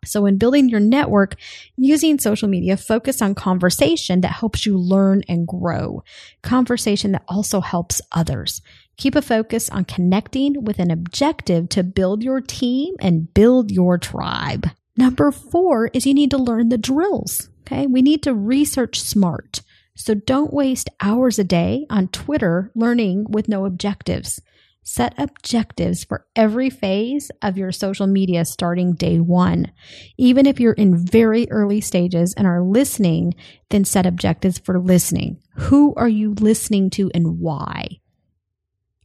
So, 0.05 0.23
when 0.23 0.37
building 0.37 0.69
your 0.69 0.81
network 0.81 1.37
using 1.77 2.19
social 2.19 2.49
media, 2.49 2.77
focus 2.77 3.23
on 3.23 3.37
conversation 3.37 4.21
that 4.21 4.33
helps 4.33 4.67
you 4.67 4.77
learn 4.77 5.23
and 5.29 5.47
grow, 5.47 6.03
conversation 6.43 7.13
that 7.13 7.25
also 7.29 7.61
helps 7.61 8.03
others. 8.11 8.63
Keep 8.97 9.15
a 9.15 9.23
focus 9.23 9.71
on 9.71 9.85
connecting 9.85 10.65
with 10.65 10.81
an 10.81 10.91
objective 10.91 11.69
to 11.71 11.85
build 11.85 12.23
your 12.23 12.41
team 12.41 12.97
and 12.99 13.33
build 13.33 13.71
your 13.71 13.97
tribe. 13.97 14.69
Number 14.97 15.31
four 15.31 15.89
is 15.93 16.05
you 16.05 16.15
need 16.15 16.33
to 16.33 16.39
learn 16.39 16.69
the 16.69 16.79
drills. 16.79 17.49
Okay. 17.61 17.87
We 17.87 18.03
need 18.03 18.23
to 18.25 18.35
research 18.35 19.01
smart. 19.01 19.61
So 19.95 20.15
don't 20.15 20.53
waste 20.53 20.91
hours 21.01 21.39
a 21.39 21.45
day 21.45 21.87
on 21.91 22.09
Twitter 22.09 22.71
learning 22.75 23.27
with 23.29 23.49
no 23.49 23.65
objectives. 23.65 24.41
Set 24.89 25.15
objectives 25.19 26.05
for 26.05 26.25
every 26.37 26.71
phase 26.71 27.33
of 27.43 27.59
your 27.59 27.73
social 27.73 28.07
media 28.07 28.45
starting 28.45 28.95
day 28.95 29.19
one. 29.19 29.73
Even 30.17 30.47
if 30.47 30.61
you're 30.61 30.75
in 30.75 30.97
very 30.97 31.51
early 31.51 31.81
stages 31.81 32.33
and 32.37 32.47
are 32.47 32.63
listening, 32.63 33.35
then 33.71 33.85
set 33.85 34.07
objectives 34.07 34.61
for 34.61 34.79
listening. 34.79 35.43
Who 35.57 35.93
are 35.97 36.09
you 36.09 36.35
listening 36.35 36.91
to 36.91 37.11
and 37.13 37.41
why? 37.41 37.99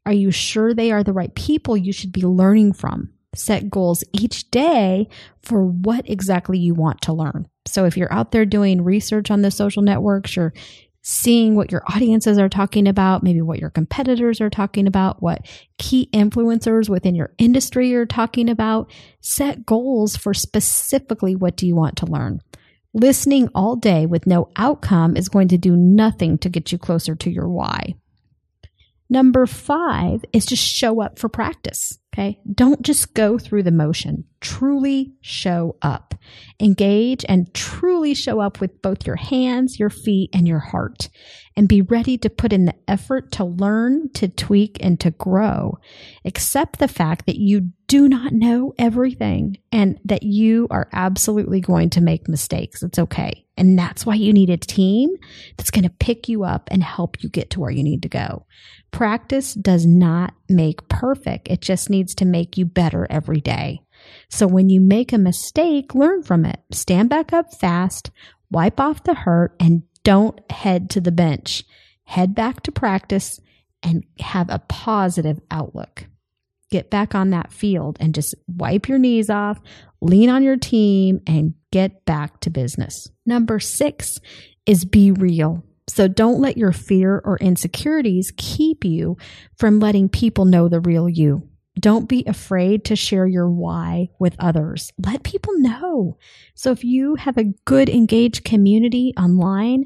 Are 0.05 0.13
you 0.13 0.29
sure 0.29 0.75
they 0.75 0.91
are 0.91 1.03
the 1.03 1.13
right 1.13 1.33
people 1.33 1.75
you 1.75 1.91
should 1.91 2.11
be 2.11 2.25
learning 2.25 2.73
from? 2.73 3.09
Set 3.33 3.71
goals 3.71 4.03
each 4.13 4.51
day 4.51 5.09
for 5.41 5.65
what 5.65 6.07
exactly 6.07 6.59
you 6.59 6.75
want 6.75 7.01
to 7.01 7.13
learn. 7.13 7.47
So 7.65 7.85
if 7.85 7.97
you're 7.97 8.13
out 8.13 8.31
there 8.31 8.45
doing 8.45 8.83
research 8.83 9.31
on 9.31 9.41
the 9.41 9.49
social 9.49 9.81
networks, 9.81 10.35
you're 10.35 10.53
seeing 11.01 11.55
what 11.55 11.71
your 11.71 11.83
audiences 11.87 12.37
are 12.37 12.49
talking 12.49 12.87
about, 12.87 13.23
maybe 13.23 13.41
what 13.41 13.59
your 13.59 13.69
competitors 13.69 14.39
are 14.41 14.49
talking 14.49 14.87
about, 14.87 15.21
what 15.21 15.45
key 15.77 16.09
influencers 16.13 16.89
within 16.89 17.15
your 17.15 17.33
industry 17.37 17.93
are 17.95 18.05
talking 18.05 18.49
about. 18.49 18.91
Set 19.19 19.65
goals 19.65 20.15
for 20.15 20.33
specifically 20.33 21.35
what 21.35 21.57
do 21.57 21.65
you 21.65 21.75
want 21.75 21.97
to 21.97 22.05
learn. 22.05 22.41
Listening 22.93 23.49
all 23.55 23.75
day 23.75 24.05
with 24.05 24.27
no 24.27 24.49
outcome 24.57 25.15
is 25.15 25.29
going 25.29 25.47
to 25.47 25.57
do 25.57 25.75
nothing 25.75 26.37
to 26.39 26.49
get 26.49 26.71
you 26.71 26.77
closer 26.77 27.15
to 27.15 27.31
your 27.31 27.47
why. 27.47 27.95
Number 29.09 29.45
five 29.45 30.23
is 30.33 30.45
just 30.45 30.63
show 30.63 31.01
up 31.01 31.19
for 31.19 31.29
practice. 31.29 31.97
Okay. 32.13 32.39
Don't 32.53 32.81
just 32.81 33.13
go 33.13 33.37
through 33.37 33.63
the 33.63 33.71
motion. 33.71 34.25
Truly 34.41 35.13
show 35.21 35.77
up. 35.81 36.15
Engage 36.59 37.23
and 37.29 37.53
truly 37.53 38.13
show 38.13 38.39
up 38.39 38.59
with 38.59 38.81
both 38.81 39.05
your 39.05 39.15
hands, 39.15 39.79
your 39.79 39.89
feet, 39.89 40.29
and 40.33 40.47
your 40.47 40.59
heart. 40.59 41.09
And 41.55 41.67
be 41.67 41.81
ready 41.81 42.17
to 42.19 42.29
put 42.29 42.53
in 42.53 42.65
the 42.65 42.75
effort 42.87 43.31
to 43.33 43.45
learn, 43.45 44.09
to 44.13 44.27
tweak, 44.27 44.77
and 44.79 44.99
to 44.99 45.11
grow. 45.11 45.77
Accept 46.25 46.79
the 46.79 46.87
fact 46.87 47.25
that 47.27 47.37
you 47.37 47.71
do 47.87 48.07
not 48.07 48.33
know 48.33 48.73
everything 48.79 49.57
and 49.71 49.99
that 50.05 50.23
you 50.23 50.67
are 50.71 50.89
absolutely 50.93 51.59
going 51.59 51.89
to 51.91 52.01
make 52.01 52.27
mistakes. 52.27 52.81
It's 52.81 52.99
okay. 52.99 53.45
And 53.57 53.77
that's 53.77 54.05
why 54.05 54.15
you 54.15 54.33
need 54.33 54.49
a 54.49 54.57
team 54.57 55.09
that's 55.57 55.71
going 55.71 55.83
to 55.83 55.89
pick 55.89 56.29
you 56.29 56.43
up 56.43 56.69
and 56.71 56.81
help 56.81 57.21
you 57.21 57.29
get 57.29 57.51
to 57.51 57.59
where 57.59 57.69
you 57.69 57.83
need 57.83 58.01
to 58.03 58.09
go. 58.09 58.45
Practice 58.91 59.53
does 59.53 59.85
not 59.85 60.33
make 60.49 60.87
perfect. 60.87 61.47
It 61.49 61.61
just 61.61 61.89
needs 61.89 62.15
to 62.15 62.25
make 62.25 62.57
you 62.57 62.65
better 62.65 63.05
every 63.09 63.41
day. 63.41 63.81
So 64.29 64.47
when 64.47 64.69
you 64.69 64.81
make 64.81 65.13
a 65.13 65.17
mistake, 65.17 65.95
learn 65.95 66.23
from 66.23 66.45
it. 66.45 66.59
Stand 66.71 67.09
back 67.09 67.33
up 67.33 67.53
fast, 67.53 68.11
wipe 68.49 68.79
off 68.79 69.03
the 69.03 69.13
hurt, 69.13 69.55
and 69.59 69.83
don't 70.03 70.39
head 70.51 70.89
to 70.91 71.01
the 71.01 71.11
bench. 71.11 71.63
Head 72.03 72.35
back 72.35 72.63
to 72.63 72.71
practice 72.71 73.39
and 73.83 74.03
have 74.19 74.49
a 74.49 74.59
positive 74.59 75.39
outlook. 75.49 76.05
Get 76.69 76.89
back 76.89 77.15
on 77.15 77.31
that 77.31 77.51
field 77.51 77.97
and 77.99 78.15
just 78.15 78.33
wipe 78.47 78.87
your 78.87 78.97
knees 78.97 79.29
off, 79.29 79.59
lean 80.01 80.29
on 80.29 80.43
your 80.43 80.57
team, 80.57 81.21
and 81.27 81.53
get 81.71 82.05
back 82.05 82.39
to 82.41 82.49
business. 82.49 83.09
Number 83.25 83.59
six 83.59 84.19
is 84.65 84.85
be 84.85 85.11
real. 85.11 85.63
So 85.87 86.07
don't 86.07 86.39
let 86.39 86.57
your 86.57 86.71
fear 86.71 87.21
or 87.25 87.37
insecurities 87.39 88.31
keep 88.37 88.85
you 88.85 89.17
from 89.57 89.79
letting 89.79 90.07
people 90.07 90.45
know 90.45 90.69
the 90.69 90.79
real 90.79 91.09
you. 91.09 91.49
Don't 91.81 92.07
be 92.07 92.23
afraid 92.27 92.85
to 92.85 92.95
share 92.95 93.25
your 93.25 93.49
why 93.49 94.09
with 94.19 94.35
others. 94.37 94.91
Let 95.03 95.23
people 95.23 95.57
know. 95.57 96.17
So 96.53 96.71
if 96.71 96.83
you 96.83 97.15
have 97.15 97.37
a 97.37 97.51
good 97.65 97.89
engaged 97.89 98.43
community 98.45 99.13
online 99.17 99.85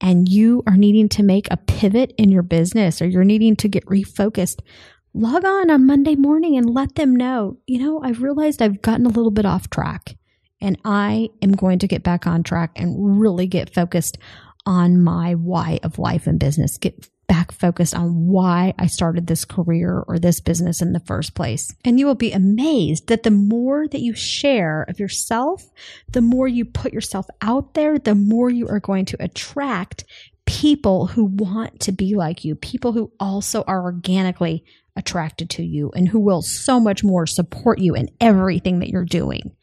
and 0.00 0.28
you 0.28 0.64
are 0.66 0.76
needing 0.76 1.08
to 1.10 1.22
make 1.22 1.46
a 1.50 1.56
pivot 1.56 2.12
in 2.18 2.32
your 2.32 2.42
business 2.42 3.00
or 3.00 3.06
you're 3.06 3.22
needing 3.22 3.54
to 3.56 3.68
get 3.68 3.86
refocused, 3.86 4.60
log 5.14 5.44
on 5.44 5.70
on 5.70 5.86
Monday 5.86 6.16
morning 6.16 6.56
and 6.56 6.68
let 6.68 6.96
them 6.96 7.14
know, 7.14 7.58
you 7.66 7.78
know, 7.78 8.02
I've 8.02 8.22
realized 8.22 8.60
I've 8.60 8.82
gotten 8.82 9.06
a 9.06 9.10
little 9.10 9.30
bit 9.30 9.46
off 9.46 9.70
track 9.70 10.16
and 10.60 10.76
I 10.84 11.28
am 11.42 11.52
going 11.52 11.78
to 11.78 11.86
get 11.86 12.02
back 12.02 12.26
on 12.26 12.42
track 12.42 12.72
and 12.74 13.20
really 13.20 13.46
get 13.46 13.72
focused 13.72 14.18
on 14.66 15.00
my 15.00 15.34
why 15.34 15.78
of 15.84 16.00
life 16.00 16.26
and 16.26 16.40
business, 16.40 16.76
get 16.76 17.08
back 17.26 17.52
focused 17.52 17.94
on 17.94 18.26
why 18.26 18.74
I 18.78 18.86
started 18.86 19.26
this 19.26 19.44
career 19.44 20.04
or 20.06 20.18
this 20.18 20.40
business 20.40 20.80
in 20.80 20.92
the 20.92 21.00
first 21.00 21.34
place. 21.34 21.74
And 21.84 21.98
you 21.98 22.06
will 22.06 22.14
be 22.14 22.32
amazed 22.32 23.08
that 23.08 23.22
the 23.22 23.30
more 23.30 23.88
that 23.88 24.00
you 24.00 24.14
share 24.14 24.82
of 24.88 25.00
yourself, 25.00 25.68
the 26.10 26.20
more 26.20 26.48
you 26.48 26.64
put 26.64 26.92
yourself 26.92 27.26
out 27.42 27.74
there, 27.74 27.98
the 27.98 28.14
more 28.14 28.50
you 28.50 28.68
are 28.68 28.80
going 28.80 29.04
to 29.06 29.22
attract 29.22 30.04
people 30.46 31.06
who 31.06 31.24
want 31.24 31.80
to 31.80 31.92
be 31.92 32.14
like 32.14 32.44
you, 32.44 32.54
people 32.54 32.92
who 32.92 33.12
also 33.18 33.62
are 33.66 33.82
organically 33.82 34.64
attracted 34.96 35.50
to 35.50 35.62
you 35.62 35.90
and 35.94 36.08
who 36.08 36.20
will 36.20 36.42
so 36.42 36.80
much 36.80 37.04
more 37.04 37.26
support 37.26 37.78
you 37.78 37.94
in 37.94 38.08
everything 38.20 38.78
that 38.78 38.88
you're 38.88 39.04
doing. 39.04 39.54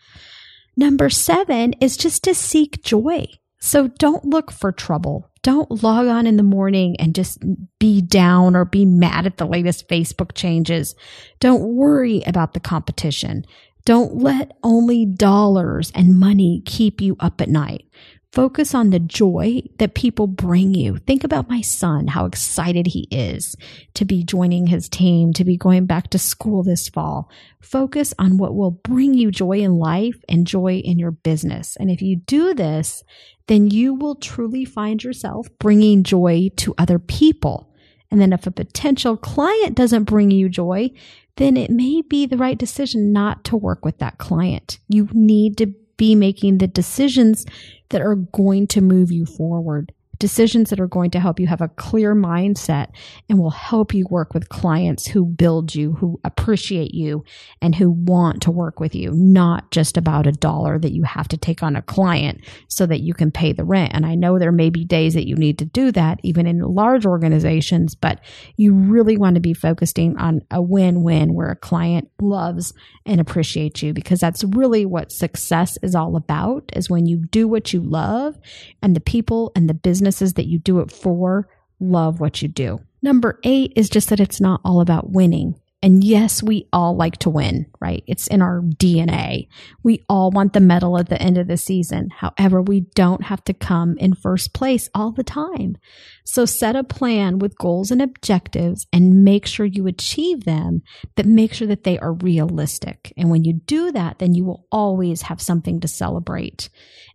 Number 0.75 1.09
seven 1.09 1.73
is 1.73 1.97
just 1.97 2.23
to 2.23 2.33
seek 2.33 2.83
joy. 2.83 3.27
So 3.65 3.87
don't 3.87 4.25
look 4.25 4.51
for 4.51 4.73
trouble. 4.73 5.31
Don't 5.41 5.81
log 5.83 6.07
on 6.07 6.27
in 6.27 6.35
the 6.35 6.43
morning 6.43 6.97
and 6.99 7.15
just 7.15 7.41
be 7.79 8.01
down 8.01 8.57
or 8.57 8.65
be 8.65 8.83
mad 8.83 9.25
at 9.25 9.37
the 9.37 9.45
latest 9.45 9.87
Facebook 9.87 10.33
changes. 10.33 10.95
Don't 11.39 11.63
worry 11.73 12.21
about 12.27 12.53
the 12.53 12.59
competition. 12.59 13.45
Don't 13.85 14.17
let 14.17 14.57
only 14.63 15.05
dollars 15.05 15.93
and 15.95 16.19
money 16.19 16.61
keep 16.65 16.99
you 16.99 17.15
up 17.21 17.39
at 17.39 17.47
night. 17.47 17.85
Focus 18.33 18.73
on 18.73 18.89
the 18.89 18.99
joy 18.99 19.61
that 19.77 19.93
people 19.93 20.25
bring 20.25 20.73
you. 20.73 20.97
Think 20.97 21.23
about 21.23 21.47
my 21.47 21.61
son, 21.61 22.07
how 22.07 22.25
excited 22.25 22.87
he 22.87 23.07
is 23.11 23.55
to 23.93 24.05
be 24.05 24.23
joining 24.23 24.65
his 24.65 24.89
team, 24.89 25.33
to 25.33 25.45
be 25.45 25.55
going 25.55 25.85
back 25.85 26.09
to 26.09 26.17
school 26.17 26.63
this 26.63 26.89
fall. 26.89 27.29
Focus 27.61 28.11
on 28.17 28.39
what 28.39 28.55
will 28.55 28.71
bring 28.71 29.13
you 29.13 29.29
joy 29.29 29.59
in 29.59 29.77
life 29.77 30.15
and 30.27 30.47
joy 30.47 30.77
in 30.77 30.97
your 30.97 31.11
business. 31.11 31.75
And 31.75 31.91
if 31.91 32.01
you 32.01 32.15
do 32.15 32.55
this, 32.55 33.03
then 33.45 33.69
you 33.69 33.93
will 33.93 34.15
truly 34.15 34.65
find 34.65 35.03
yourself 35.03 35.47
bringing 35.59 36.01
joy 36.01 36.49
to 36.57 36.73
other 36.79 36.97
people. 36.97 37.71
And 38.09 38.19
then 38.19 38.33
if 38.33 38.47
a 38.47 38.51
potential 38.51 39.15
client 39.15 39.75
doesn't 39.75 40.05
bring 40.05 40.31
you 40.31 40.49
joy, 40.49 40.89
then 41.35 41.55
it 41.55 41.69
may 41.69 42.01
be 42.01 42.25
the 42.25 42.37
right 42.37 42.57
decision 42.57 43.13
not 43.13 43.43
to 43.43 43.55
work 43.55 43.85
with 43.85 43.99
that 43.99 44.17
client. 44.17 44.79
You 44.87 45.07
need 45.13 45.55
to 45.59 45.75
be 46.03 46.15
making 46.15 46.57
the 46.57 46.67
decisions 46.67 47.45
that 47.89 48.01
are 48.01 48.15
going 48.15 48.67
to 48.67 48.81
move 48.81 49.09
you 49.09 49.25
forward 49.25 49.93
decisions 50.23 50.69
that 50.69 50.79
are 50.79 50.87
going 50.87 51.11
to 51.11 51.19
help 51.19 51.37
you 51.37 51.47
have 51.47 51.59
a 51.59 51.67
clear 51.67 52.15
mindset 52.15 52.87
and 53.27 53.37
will 53.37 53.49
help 53.49 53.93
you 53.93 54.07
work 54.09 54.33
with 54.33 54.47
clients 54.47 55.05
who 55.05 55.25
build 55.25 55.75
you, 55.75 55.91
who 55.91 56.17
appreciate 56.23 56.93
you, 56.93 57.25
and 57.61 57.75
who 57.75 57.91
want 57.91 58.41
to 58.41 58.49
work 58.49 58.79
with 58.79 58.95
you, 58.95 59.11
not 59.11 59.69
just 59.69 59.97
about 59.97 60.25
a 60.25 60.31
dollar 60.31 60.79
that 60.79 60.93
you 60.93 61.03
have 61.03 61.27
to 61.27 61.35
take 61.35 61.61
on 61.61 61.75
a 61.75 61.81
client 61.81 62.39
so 62.69 62.85
that 62.85 63.01
you 63.01 63.13
can 63.13 63.31
pay 63.31 63.51
the 63.51 63.65
rent. 63.65 63.91
And 63.93 64.05
I 64.05 64.15
know 64.15 64.39
there 64.39 64.53
may 64.53 64.69
be 64.69 64.85
days 64.85 65.13
that 65.15 65.27
you 65.27 65.35
need 65.35 65.59
to 65.59 65.65
do 65.65 65.91
that, 65.91 66.21
even 66.23 66.47
in 66.47 66.59
large 66.59 67.05
organizations, 67.05 67.93
but 67.93 68.21
you 68.55 68.73
really 68.73 69.17
want 69.17 69.35
to 69.35 69.41
be 69.41 69.53
focusing 69.53 70.17
on 70.17 70.41
a 70.51 70.61
win 70.61 71.03
win 71.03 71.33
where 71.33 71.51
a 71.51 71.55
client 71.57 72.09
loves 72.21 72.73
and 73.05 73.19
appreciates 73.19 73.83
you 73.83 73.91
because 73.91 74.21
that's 74.21 74.45
really 74.45 74.85
what 74.85 75.11
success 75.11 75.77
is 75.83 75.95
all 75.95 76.15
about 76.15 76.71
is 76.77 76.89
when 76.89 77.05
you 77.05 77.25
do 77.25 77.45
what 77.45 77.73
you 77.73 77.81
love 77.81 78.39
and 78.81 78.95
the 78.95 79.01
people 79.01 79.51
and 79.53 79.69
the 79.69 79.73
business 79.73 80.12
businesses 80.13 80.35
that 80.35 80.45
you 80.47 80.59
do 80.59 80.79
it 80.79 80.91
for 80.91 81.47
love 81.79 82.19
what 82.19 82.41
you 82.41 82.47
do. 82.47 82.79
Number 83.01 83.39
eight 83.43 83.73
is 83.75 83.89
just 83.89 84.09
that 84.09 84.19
it's 84.19 84.39
not 84.39 84.61
all 84.63 84.79
about 84.79 85.09
winning. 85.09 85.59
And 85.83 86.01
yes, 86.01 86.41
we 86.41 86.69
all 86.71 86.95
like 86.95 87.17
to 87.17 87.29
win, 87.29 87.65
right? 87.81 88.05
It's 88.07 88.27
in 88.27 88.41
our 88.41 88.61
DNA. 88.61 89.49
We 89.83 90.05
all 90.07 90.31
want 90.31 90.53
the 90.53 90.61
medal 90.61 90.97
at 90.97 91.09
the 91.09 91.21
end 91.21 91.37
of 91.37 91.49
the 91.49 91.57
season. 91.57 92.07
However, 92.15 92.61
we 92.61 92.85
don't 92.95 93.25
have 93.25 93.43
to 93.43 93.53
come 93.53 93.97
in 93.97 94.15
first 94.15 94.53
place 94.53 94.89
all 94.95 95.11
the 95.11 95.25
time. 95.25 95.75
So 96.23 96.45
set 96.45 96.77
a 96.77 96.85
plan 96.85 97.37
with 97.37 97.57
goals 97.57 97.91
and 97.91 98.01
objectives 98.01 98.87
and 98.93 99.25
make 99.25 99.45
sure 99.45 99.65
you 99.65 99.85
achieve 99.85 100.45
them, 100.45 100.83
but 101.15 101.25
make 101.25 101.53
sure 101.53 101.67
that 101.67 101.83
they 101.83 101.99
are 101.99 102.13
realistic. 102.13 103.11
And 103.17 103.29
when 103.29 103.43
you 103.43 103.51
do 103.51 103.91
that, 103.91 104.19
then 104.19 104.33
you 104.33 104.45
will 104.45 104.65
always 104.71 105.23
have 105.23 105.41
something 105.41 105.81
to 105.81 105.87
celebrate. 105.89 106.69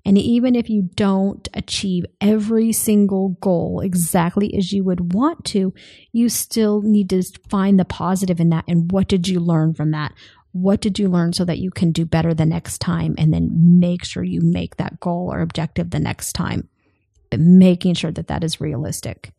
And 0.04 0.18
even 0.18 0.54
if 0.54 0.68
you 0.68 0.90
don't 0.94 1.48
achieve 1.54 2.04
every 2.20 2.72
single 2.72 3.30
goal 3.40 3.80
exactly 3.80 4.54
as 4.56 4.72
you 4.72 4.84
would 4.84 5.12
want 5.14 5.44
to, 5.46 5.72
you 6.12 6.28
still 6.28 6.82
need 6.82 7.10
to 7.10 7.22
find 7.48 7.78
the 7.78 7.84
positive 7.84 8.40
in 8.40 8.50
that. 8.58 8.70
And 8.70 8.90
what 8.92 9.08
did 9.08 9.28
you 9.28 9.40
learn 9.40 9.74
from 9.74 9.92
that? 9.92 10.12
What 10.52 10.80
did 10.80 10.98
you 10.98 11.08
learn 11.08 11.32
so 11.32 11.44
that 11.44 11.58
you 11.58 11.70
can 11.70 11.92
do 11.92 12.04
better 12.04 12.34
the 12.34 12.46
next 12.46 12.78
time? 12.78 13.14
And 13.18 13.32
then 13.32 13.50
make 13.80 14.04
sure 14.04 14.24
you 14.24 14.40
make 14.42 14.76
that 14.76 15.00
goal 15.00 15.30
or 15.32 15.40
objective 15.40 15.90
the 15.90 16.00
next 16.00 16.32
time, 16.32 16.68
but 17.30 17.40
making 17.40 17.94
sure 17.94 18.10
that 18.12 18.28
that 18.28 18.44
is 18.44 18.60
realistic. 18.60 19.32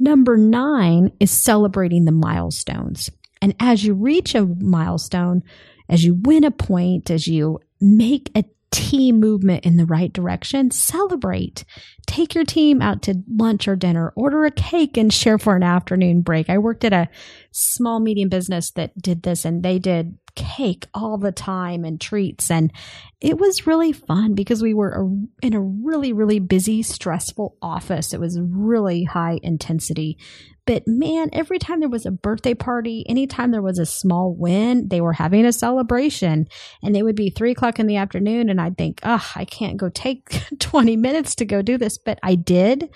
Number 0.00 0.36
nine 0.36 1.12
is 1.20 1.30
celebrating 1.30 2.04
the 2.04 2.12
milestones. 2.12 3.10
And 3.40 3.54
as 3.60 3.84
you 3.84 3.94
reach 3.94 4.34
a 4.34 4.46
milestone, 4.46 5.42
as 5.88 6.04
you 6.04 6.14
win 6.14 6.44
a 6.44 6.50
point, 6.50 7.10
as 7.10 7.26
you 7.26 7.60
make 7.80 8.30
a 8.34 8.44
team 8.70 9.20
movement 9.20 9.64
in 9.64 9.76
the 9.76 9.86
right 9.86 10.12
direction, 10.12 10.70
celebrate. 10.70 11.64
Take 12.06 12.34
your 12.34 12.44
team 12.44 12.82
out 12.82 13.02
to 13.02 13.22
lunch 13.28 13.68
or 13.68 13.76
dinner, 13.76 14.12
order 14.16 14.44
a 14.44 14.50
cake 14.50 14.96
and 14.96 15.12
share 15.12 15.38
for 15.38 15.56
an 15.56 15.62
afternoon 15.62 16.22
break. 16.22 16.50
I 16.50 16.58
worked 16.58 16.84
at 16.84 16.92
a 16.92 17.08
small 17.50 18.00
medium 18.00 18.28
business 18.28 18.70
that 18.72 19.00
did 19.00 19.22
this 19.22 19.44
and 19.44 19.62
they 19.62 19.78
did 19.78 20.18
cake 20.38 20.86
all 20.94 21.18
the 21.18 21.32
time 21.32 21.84
and 21.84 22.00
treats. 22.00 22.50
And 22.50 22.72
it 23.20 23.38
was 23.38 23.66
really 23.66 23.92
fun 23.92 24.34
because 24.34 24.62
we 24.62 24.72
were 24.72 24.90
a, 24.90 25.46
in 25.46 25.54
a 25.54 25.60
really, 25.60 26.12
really 26.12 26.38
busy, 26.38 26.82
stressful 26.82 27.56
office. 27.60 28.14
It 28.14 28.20
was 28.20 28.38
really 28.40 29.02
high 29.02 29.40
intensity. 29.42 30.16
But 30.64 30.86
man, 30.86 31.30
every 31.32 31.58
time 31.58 31.80
there 31.80 31.88
was 31.88 32.06
a 32.06 32.12
birthday 32.12 32.54
party, 32.54 33.04
anytime 33.08 33.50
there 33.50 33.62
was 33.62 33.78
a 33.78 33.86
small 33.86 34.32
win, 34.34 34.88
they 34.88 35.00
were 35.00 35.14
having 35.14 35.44
a 35.44 35.52
celebration. 35.52 36.46
And 36.82 36.96
it 36.96 37.02
would 37.02 37.16
be 37.16 37.30
three 37.30 37.52
o'clock 37.52 37.80
in 37.80 37.86
the 37.88 37.96
afternoon. 37.96 38.48
And 38.48 38.60
I'd 38.60 38.78
think, 38.78 39.00
oh, 39.02 39.32
I 39.34 39.44
can't 39.44 39.78
go 39.78 39.88
take 39.88 40.44
20 40.60 40.96
minutes 40.96 41.34
to 41.36 41.44
go 41.44 41.62
do 41.62 41.78
this. 41.78 41.98
But 41.98 42.20
I 42.22 42.36
did 42.36 42.90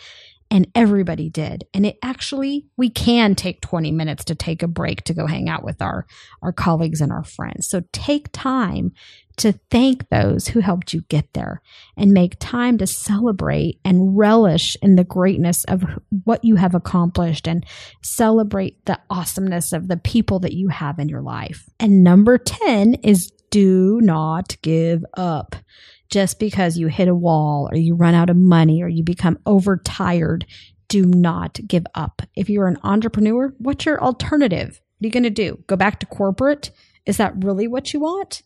and 0.52 0.68
everybody 0.74 1.30
did. 1.30 1.64
And 1.72 1.86
it 1.86 1.96
actually, 2.02 2.66
we 2.76 2.90
can 2.90 3.34
take 3.34 3.62
20 3.62 3.90
minutes 3.90 4.22
to 4.26 4.34
take 4.34 4.62
a 4.62 4.68
break 4.68 5.02
to 5.04 5.14
go 5.14 5.26
hang 5.26 5.48
out 5.48 5.64
with 5.64 5.80
our, 5.80 6.06
our 6.42 6.52
colleagues 6.52 7.00
and 7.00 7.10
our 7.10 7.24
friends. 7.24 7.70
So 7.70 7.82
take 7.90 8.30
time 8.32 8.92
to 9.38 9.52
thank 9.70 10.10
those 10.10 10.48
who 10.48 10.60
helped 10.60 10.92
you 10.92 11.00
get 11.08 11.32
there 11.32 11.62
and 11.96 12.12
make 12.12 12.36
time 12.38 12.76
to 12.76 12.86
celebrate 12.86 13.80
and 13.82 14.14
relish 14.14 14.76
in 14.82 14.96
the 14.96 15.04
greatness 15.04 15.64
of 15.64 15.86
what 16.24 16.44
you 16.44 16.56
have 16.56 16.74
accomplished 16.74 17.48
and 17.48 17.64
celebrate 18.02 18.84
the 18.84 19.00
awesomeness 19.08 19.72
of 19.72 19.88
the 19.88 19.96
people 19.96 20.38
that 20.40 20.52
you 20.52 20.68
have 20.68 20.98
in 20.98 21.08
your 21.08 21.22
life. 21.22 21.64
And 21.80 22.04
number 22.04 22.36
10 22.36 22.96
is 23.02 23.32
do 23.48 24.00
not 24.02 24.56
give 24.60 25.02
up 25.14 25.56
just 26.12 26.38
because 26.38 26.76
you 26.76 26.88
hit 26.88 27.08
a 27.08 27.14
wall 27.14 27.70
or 27.72 27.76
you 27.76 27.94
run 27.94 28.14
out 28.14 28.28
of 28.28 28.36
money 28.36 28.82
or 28.82 28.86
you 28.88 29.02
become 29.02 29.38
overtired, 29.46 30.44
do 30.88 31.06
not 31.06 31.58
give 31.66 31.86
up. 31.94 32.20
If 32.36 32.50
you're 32.50 32.68
an 32.68 32.76
entrepreneur, 32.84 33.54
what's 33.56 33.86
your 33.86 34.00
alternative? 34.00 34.78
What 34.98 35.04
are 35.04 35.08
you 35.08 35.10
going 35.10 35.22
to 35.22 35.30
do? 35.30 35.64
Go 35.66 35.74
back 35.74 36.00
to 36.00 36.06
corporate? 36.06 36.70
Is 37.06 37.16
that 37.16 37.42
really 37.42 37.66
what 37.66 37.94
you 37.94 38.00
want? 38.00 38.42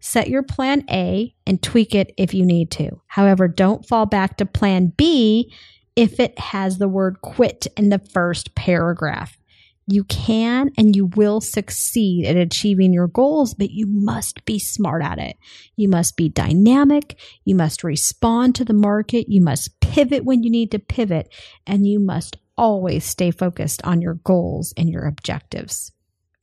Set 0.00 0.30
your 0.30 0.42
plan 0.42 0.82
A 0.90 1.34
and 1.46 1.62
tweak 1.62 1.94
it 1.94 2.14
if 2.16 2.32
you 2.32 2.46
need 2.46 2.70
to. 2.72 3.02
However, 3.06 3.48
don't 3.48 3.86
fall 3.86 4.06
back 4.06 4.38
to 4.38 4.46
plan 4.46 4.94
B 4.96 5.52
if 5.94 6.18
it 6.18 6.38
has 6.38 6.78
the 6.78 6.88
word 6.88 7.20
quit 7.20 7.66
in 7.76 7.90
the 7.90 7.98
first 7.98 8.54
paragraph. 8.54 9.36
You 9.90 10.04
can 10.04 10.70
and 10.78 10.94
you 10.94 11.06
will 11.16 11.40
succeed 11.40 12.24
at 12.24 12.36
achieving 12.36 12.92
your 12.92 13.08
goals, 13.08 13.54
but 13.54 13.70
you 13.70 13.86
must 13.88 14.44
be 14.44 14.56
smart 14.56 15.02
at 15.02 15.18
it. 15.18 15.36
You 15.74 15.88
must 15.88 16.16
be 16.16 16.28
dynamic. 16.28 17.18
You 17.44 17.56
must 17.56 17.82
respond 17.82 18.54
to 18.54 18.64
the 18.64 18.72
market. 18.72 19.28
You 19.28 19.42
must 19.42 19.80
pivot 19.80 20.24
when 20.24 20.44
you 20.44 20.50
need 20.50 20.70
to 20.70 20.78
pivot, 20.78 21.34
and 21.66 21.88
you 21.88 21.98
must 21.98 22.36
always 22.56 23.04
stay 23.04 23.32
focused 23.32 23.82
on 23.82 24.00
your 24.00 24.14
goals 24.14 24.72
and 24.76 24.88
your 24.88 25.06
objectives 25.06 25.90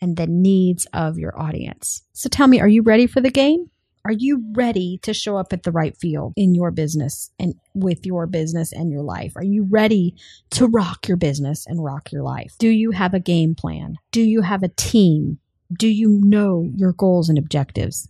and 0.01 0.17
the 0.17 0.27
needs 0.27 0.85
of 0.91 1.17
your 1.17 1.39
audience. 1.39 2.01
So 2.11 2.27
tell 2.27 2.47
me, 2.47 2.59
are 2.59 2.67
you 2.67 2.81
ready 2.81 3.07
for 3.07 3.21
the 3.21 3.31
game? 3.31 3.69
Are 4.07 4.13
you 4.13 4.41
ready 4.53 4.99
to 5.01 5.13
show 5.13 5.35
up 5.35 5.51
at 5.51 5.63
the 5.63 5.71
right 5.71 5.93
field 5.97 6.31
in 6.37 6.55
your 6.55 6.71
business 6.71 7.29
and 7.37 7.55
with 7.73 8.05
your 8.05 8.25
business 8.25 8.71
and 8.71 8.89
your 8.89 9.01
life? 9.01 9.33
Are 9.35 9.43
you 9.43 9.67
ready 9.69 10.15
to 10.51 10.65
rock 10.65 11.09
your 11.09 11.17
business 11.17 11.65
and 11.67 11.83
rock 11.83 12.13
your 12.13 12.23
life? 12.23 12.55
Do 12.57 12.69
you 12.69 12.91
have 12.91 13.13
a 13.13 13.19
game 13.19 13.53
plan? 13.53 13.97
Do 14.13 14.21
you 14.21 14.43
have 14.43 14.63
a 14.63 14.69
team? 14.69 15.39
Do 15.77 15.89
you 15.89 16.21
know 16.23 16.71
your 16.73 16.93
goals 16.93 17.27
and 17.27 17.37
objectives? 17.37 18.07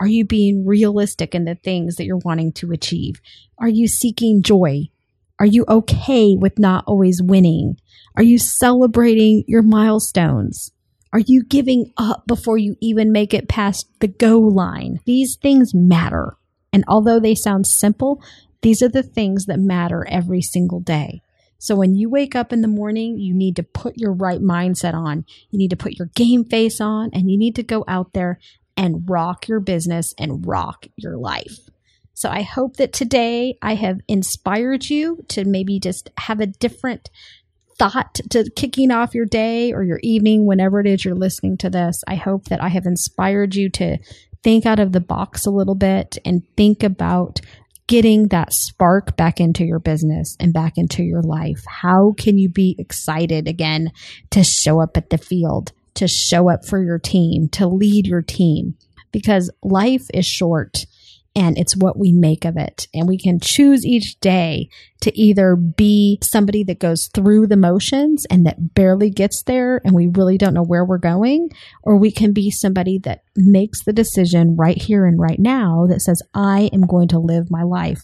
Are 0.00 0.06
you 0.06 0.24
being 0.24 0.64
realistic 0.64 1.34
in 1.34 1.44
the 1.44 1.56
things 1.56 1.96
that 1.96 2.06
you're 2.06 2.22
wanting 2.24 2.52
to 2.52 2.72
achieve? 2.72 3.20
Are 3.58 3.68
you 3.68 3.86
seeking 3.86 4.42
joy? 4.42 4.88
Are 5.38 5.44
you 5.44 5.66
okay 5.68 6.36
with 6.36 6.58
not 6.58 6.84
always 6.86 7.20
winning? 7.20 7.76
Are 8.16 8.22
you 8.22 8.38
celebrating 8.38 9.44
your 9.46 9.62
milestones? 9.62 10.72
Are 11.14 11.20
you 11.20 11.44
giving 11.44 11.92
up 11.96 12.26
before 12.26 12.58
you 12.58 12.76
even 12.80 13.12
make 13.12 13.32
it 13.32 13.48
past 13.48 13.88
the 14.00 14.08
go 14.08 14.40
line? 14.40 14.98
These 15.04 15.36
things 15.36 15.72
matter. 15.72 16.36
And 16.72 16.84
although 16.88 17.20
they 17.20 17.36
sound 17.36 17.68
simple, 17.68 18.20
these 18.62 18.82
are 18.82 18.88
the 18.88 19.04
things 19.04 19.46
that 19.46 19.60
matter 19.60 20.04
every 20.10 20.42
single 20.42 20.80
day. 20.80 21.22
So 21.58 21.76
when 21.76 21.94
you 21.94 22.10
wake 22.10 22.34
up 22.34 22.52
in 22.52 22.62
the 22.62 22.68
morning, 22.68 23.16
you 23.20 23.32
need 23.32 23.54
to 23.56 23.62
put 23.62 23.96
your 23.96 24.12
right 24.12 24.40
mindset 24.40 24.94
on. 24.94 25.24
You 25.50 25.58
need 25.58 25.70
to 25.70 25.76
put 25.76 25.96
your 25.96 26.10
game 26.16 26.44
face 26.44 26.80
on 26.80 27.10
and 27.12 27.30
you 27.30 27.38
need 27.38 27.54
to 27.54 27.62
go 27.62 27.84
out 27.86 28.12
there 28.12 28.40
and 28.76 29.08
rock 29.08 29.46
your 29.46 29.60
business 29.60 30.14
and 30.18 30.44
rock 30.44 30.88
your 30.96 31.16
life. 31.16 31.60
So 32.12 32.28
I 32.28 32.42
hope 32.42 32.76
that 32.78 32.92
today 32.92 33.56
I 33.62 33.76
have 33.76 34.00
inspired 34.08 34.90
you 34.90 35.24
to 35.28 35.44
maybe 35.44 35.78
just 35.78 36.10
have 36.18 36.40
a 36.40 36.46
different 36.46 37.08
thought 37.78 38.20
to 38.30 38.50
kicking 38.56 38.90
off 38.90 39.14
your 39.14 39.26
day 39.26 39.72
or 39.72 39.82
your 39.82 40.00
evening, 40.02 40.46
whenever 40.46 40.80
it 40.80 40.86
is 40.86 41.04
you're 41.04 41.14
listening 41.14 41.56
to 41.58 41.70
this. 41.70 42.02
I 42.06 42.14
hope 42.14 42.46
that 42.46 42.62
I 42.62 42.68
have 42.68 42.86
inspired 42.86 43.54
you 43.54 43.68
to 43.70 43.98
think 44.42 44.66
out 44.66 44.78
of 44.78 44.92
the 44.92 45.00
box 45.00 45.46
a 45.46 45.50
little 45.50 45.74
bit 45.74 46.18
and 46.24 46.42
think 46.56 46.82
about 46.82 47.40
getting 47.86 48.28
that 48.28 48.52
spark 48.52 49.16
back 49.16 49.40
into 49.40 49.64
your 49.64 49.78
business 49.78 50.36
and 50.40 50.52
back 50.52 50.74
into 50.76 51.02
your 51.02 51.22
life. 51.22 51.64
How 51.66 52.14
can 52.16 52.38
you 52.38 52.48
be 52.48 52.76
excited 52.78 53.46
again 53.46 53.90
to 54.30 54.42
show 54.42 54.80
up 54.80 54.96
at 54.96 55.10
the 55.10 55.18
field, 55.18 55.72
to 55.94 56.08
show 56.08 56.48
up 56.50 56.64
for 56.64 56.82
your 56.82 56.98
team, 56.98 57.48
to 57.50 57.66
lead 57.66 58.06
your 58.06 58.22
team? 58.22 58.76
Because 59.12 59.50
life 59.62 60.06
is 60.12 60.26
short 60.26 60.86
and 61.36 61.58
it's 61.58 61.76
what 61.76 61.98
we 61.98 62.12
make 62.12 62.44
of 62.44 62.56
it. 62.56 62.86
And 62.94 63.08
we 63.08 63.18
can 63.18 63.40
choose 63.40 63.84
each 63.84 64.18
day 64.20 64.68
to 65.00 65.18
either 65.18 65.56
be 65.56 66.18
somebody 66.22 66.64
that 66.64 66.78
goes 66.78 67.08
through 67.12 67.48
the 67.48 67.56
motions 67.56 68.24
and 68.30 68.46
that 68.46 68.74
barely 68.74 69.10
gets 69.10 69.42
there 69.42 69.80
and 69.84 69.94
we 69.94 70.06
really 70.06 70.38
don't 70.38 70.54
know 70.54 70.64
where 70.64 70.84
we're 70.84 70.98
going, 70.98 71.50
or 71.82 71.96
we 71.96 72.10
can 72.10 72.32
be 72.32 72.50
somebody 72.50 72.98
that 72.98 73.22
makes 73.36 73.84
the 73.84 73.92
decision 73.92 74.56
right 74.56 74.80
here 74.80 75.06
and 75.06 75.20
right 75.20 75.38
now 75.40 75.86
that 75.88 76.00
says, 76.00 76.22
I 76.34 76.70
am 76.72 76.82
going 76.82 77.08
to 77.08 77.18
live 77.18 77.50
my 77.50 77.62
life. 77.62 78.02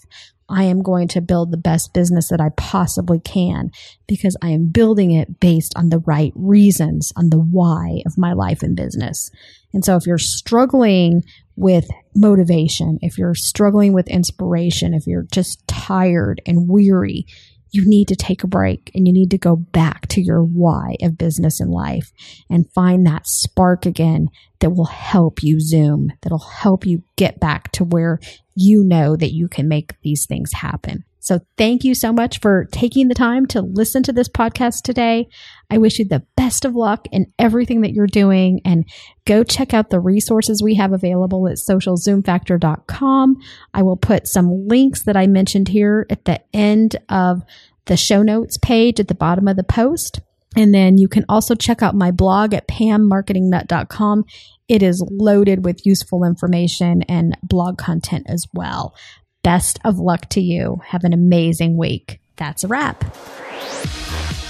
I 0.51 0.65
am 0.65 0.83
going 0.83 1.09
to 1.09 1.21
build 1.21 1.51
the 1.51 1.57
best 1.57 1.95
business 1.95 2.29
that 2.29 2.41
I 2.41 2.51
possibly 2.57 3.21
can 3.21 3.71
because 4.07 4.37
I 4.43 4.51
am 4.51 4.67
building 4.67 5.13
it 5.13 5.41
based 5.41 5.73
on 5.77 5.89
the 5.89 6.01
right 6.01 6.33
reasons, 6.35 7.13
on 7.17 7.31
the 7.31 7.39
why 7.39 8.03
of 8.05 8.19
my 8.19 8.33
life 8.33 8.63
and 8.63 8.77
business. 8.77 9.31
And 9.73 9.85
so 9.85 9.97
if 9.97 10.07
you're 10.07 10.19
struggling 10.19 11.23
with 11.57 11.89
motivation, 12.15 12.99
if 13.03 13.19
you're 13.19 13.35
struggling 13.35 13.93
with 13.93 14.09
inspiration, 14.09 14.95
if 14.95 15.07
you're 15.07 15.27
just 15.31 15.67
tired 15.69 16.43
and 16.47 16.69
weary, 16.69 17.27
you 17.71 17.89
need 17.89 18.09
to 18.09 18.17
take 18.17 18.43
a 18.43 18.49
break 18.49 18.91
and 18.95 19.07
you 19.07 19.13
need 19.13 19.31
to 19.31 19.39
go 19.39 19.57
back 19.57 20.07
to 20.09 20.21
your 20.21 20.43
why 20.43 20.97
of 21.03 21.19
business 21.19 21.61
and 21.61 21.71
life 21.71 22.13
and 22.49 22.71
find 22.73 23.07
that 23.07 23.27
spark 23.27 23.87
again 23.87 24.29
that 24.61 24.71
will 24.71 24.87
help 24.87 25.43
you 25.43 25.61
zoom, 25.61 26.13
that'll 26.23 26.39
help 26.39 26.85
you 26.85 27.03
get 27.17 27.41
back 27.41 27.73
to 27.73 27.85
where 27.85 28.19
you 28.55 28.85
know 28.85 29.17
that 29.17 29.33
you 29.33 29.49
can 29.49 29.69
make 29.69 29.95
these 30.03 30.27
things 30.27 30.53
happen. 30.53 31.05
So 31.21 31.41
thank 31.57 31.85
you 31.85 31.95
so 31.95 32.13
much 32.13 32.41
for 32.41 32.67
taking 32.73 33.09
the 33.09 33.15
time 33.15 33.47
to 33.49 33.61
listen 33.61 34.03
to 34.05 34.13
this 34.13 34.29
podcast 34.29 34.83
today. 34.83 35.29
I 35.71 35.79
wish 35.79 35.99
you 35.99 36.07
the 36.07 36.27
best 36.37 36.65
of 36.65 36.75
luck 36.75 37.07
in 37.13 37.33
everything 37.39 37.83
that 37.83 37.93
you're 37.93 38.07
doing 38.07 38.61
and 38.65 38.85
go 39.27 39.45
check 39.45 39.75
out 39.75 39.91
the 39.91 40.01
resources 40.01 40.63
we 40.63 40.75
have 40.77 40.93
available 40.93 41.47
at 41.47 41.59
socialzoomfactor.com. 41.59 43.37
I 43.75 43.83
will 43.83 43.99
put 43.99 44.27
some 44.27 44.67
links 44.67 45.05
that 45.05 45.17
I 45.17 45.27
mentioned 45.27 45.69
here 45.69 46.07
at 46.09 46.25
the 46.25 46.41
end 46.55 46.97
of 47.11 47.43
the 47.85 47.97
show 47.97 48.23
notes 48.23 48.57
page 48.57 48.99
at 48.99 49.09
the 49.09 49.15
bottom 49.15 49.47
of 49.47 49.57
the 49.57 49.65
post. 49.65 50.21
And 50.57 50.75
then 50.75 50.99
you 50.99 51.07
can 51.07 51.25
also 51.29 51.55
check 51.55 51.83
out 51.83 51.95
my 51.95 52.11
blog 52.11 52.55
at 52.55 52.67
pammarketingnut.com. 52.67 54.25
It 54.69 54.83
is 54.83 55.05
loaded 55.11 55.65
with 55.65 55.87
useful 55.87 56.25
information 56.25 57.03
and 57.03 57.37
blog 57.43 57.79
content 57.79 58.27
as 58.29 58.47
well. 58.53 58.95
Best 59.43 59.79
of 59.85 59.99
luck 59.99 60.29
to 60.31 60.41
you. 60.41 60.81
Have 60.87 61.05
an 61.05 61.13
amazing 61.13 61.77
week. 61.77 62.21
That's 62.37 62.65
a 62.65 62.69
wrap. 62.69 63.05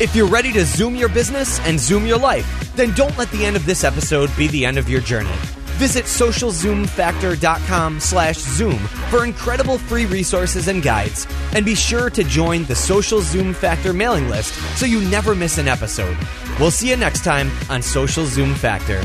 If 0.01 0.17
you're 0.17 0.27
ready 0.27 0.53
to 0.53 0.65
zoom 0.65 0.97
your 0.97 1.09
business 1.09 1.61
and 1.61 1.79
zoom 1.79 2.07
your 2.07 2.19
life, 2.19 2.73
then 2.75 2.93
don't 2.95 3.17
let 3.19 3.31
the 3.31 3.45
end 3.45 3.55
of 3.55 3.67
this 3.67 3.85
episode 3.85 4.35
be 4.37 4.49
the 4.49 4.65
end 4.65 4.79
of 4.79 4.89
your 4.89 5.01
journey. 5.03 5.31
Visit 5.79 6.05
socialzoomfactor.com 6.07 8.01
slash 8.01 8.37
zoom 8.37 8.79
for 9.11 9.25
incredible 9.25 9.79
free 9.79 10.07
resources 10.07 10.69
and 10.69 10.83
guides. 10.83 11.27
And 11.55 11.65
be 11.65 11.75
sure 11.75 12.11
to 12.11 12.25
join 12.25 12.65
the 12.65 12.75
Social 12.75 13.21
Zoom 13.21 13.55
Factor 13.55 13.93
mailing 13.93 14.29
list 14.29 14.55
so 14.79 14.87
you 14.87 15.01
never 15.09 15.35
miss 15.35 15.57
an 15.59 15.69
episode. 15.69 16.17
We'll 16.59 16.71
see 16.71 16.91
you 16.91 16.97
next 16.97 17.25
time 17.25 17.51
on 17.71 17.81
Social 17.81 18.27
Zoom 18.27 18.55
Factor. 18.55 19.03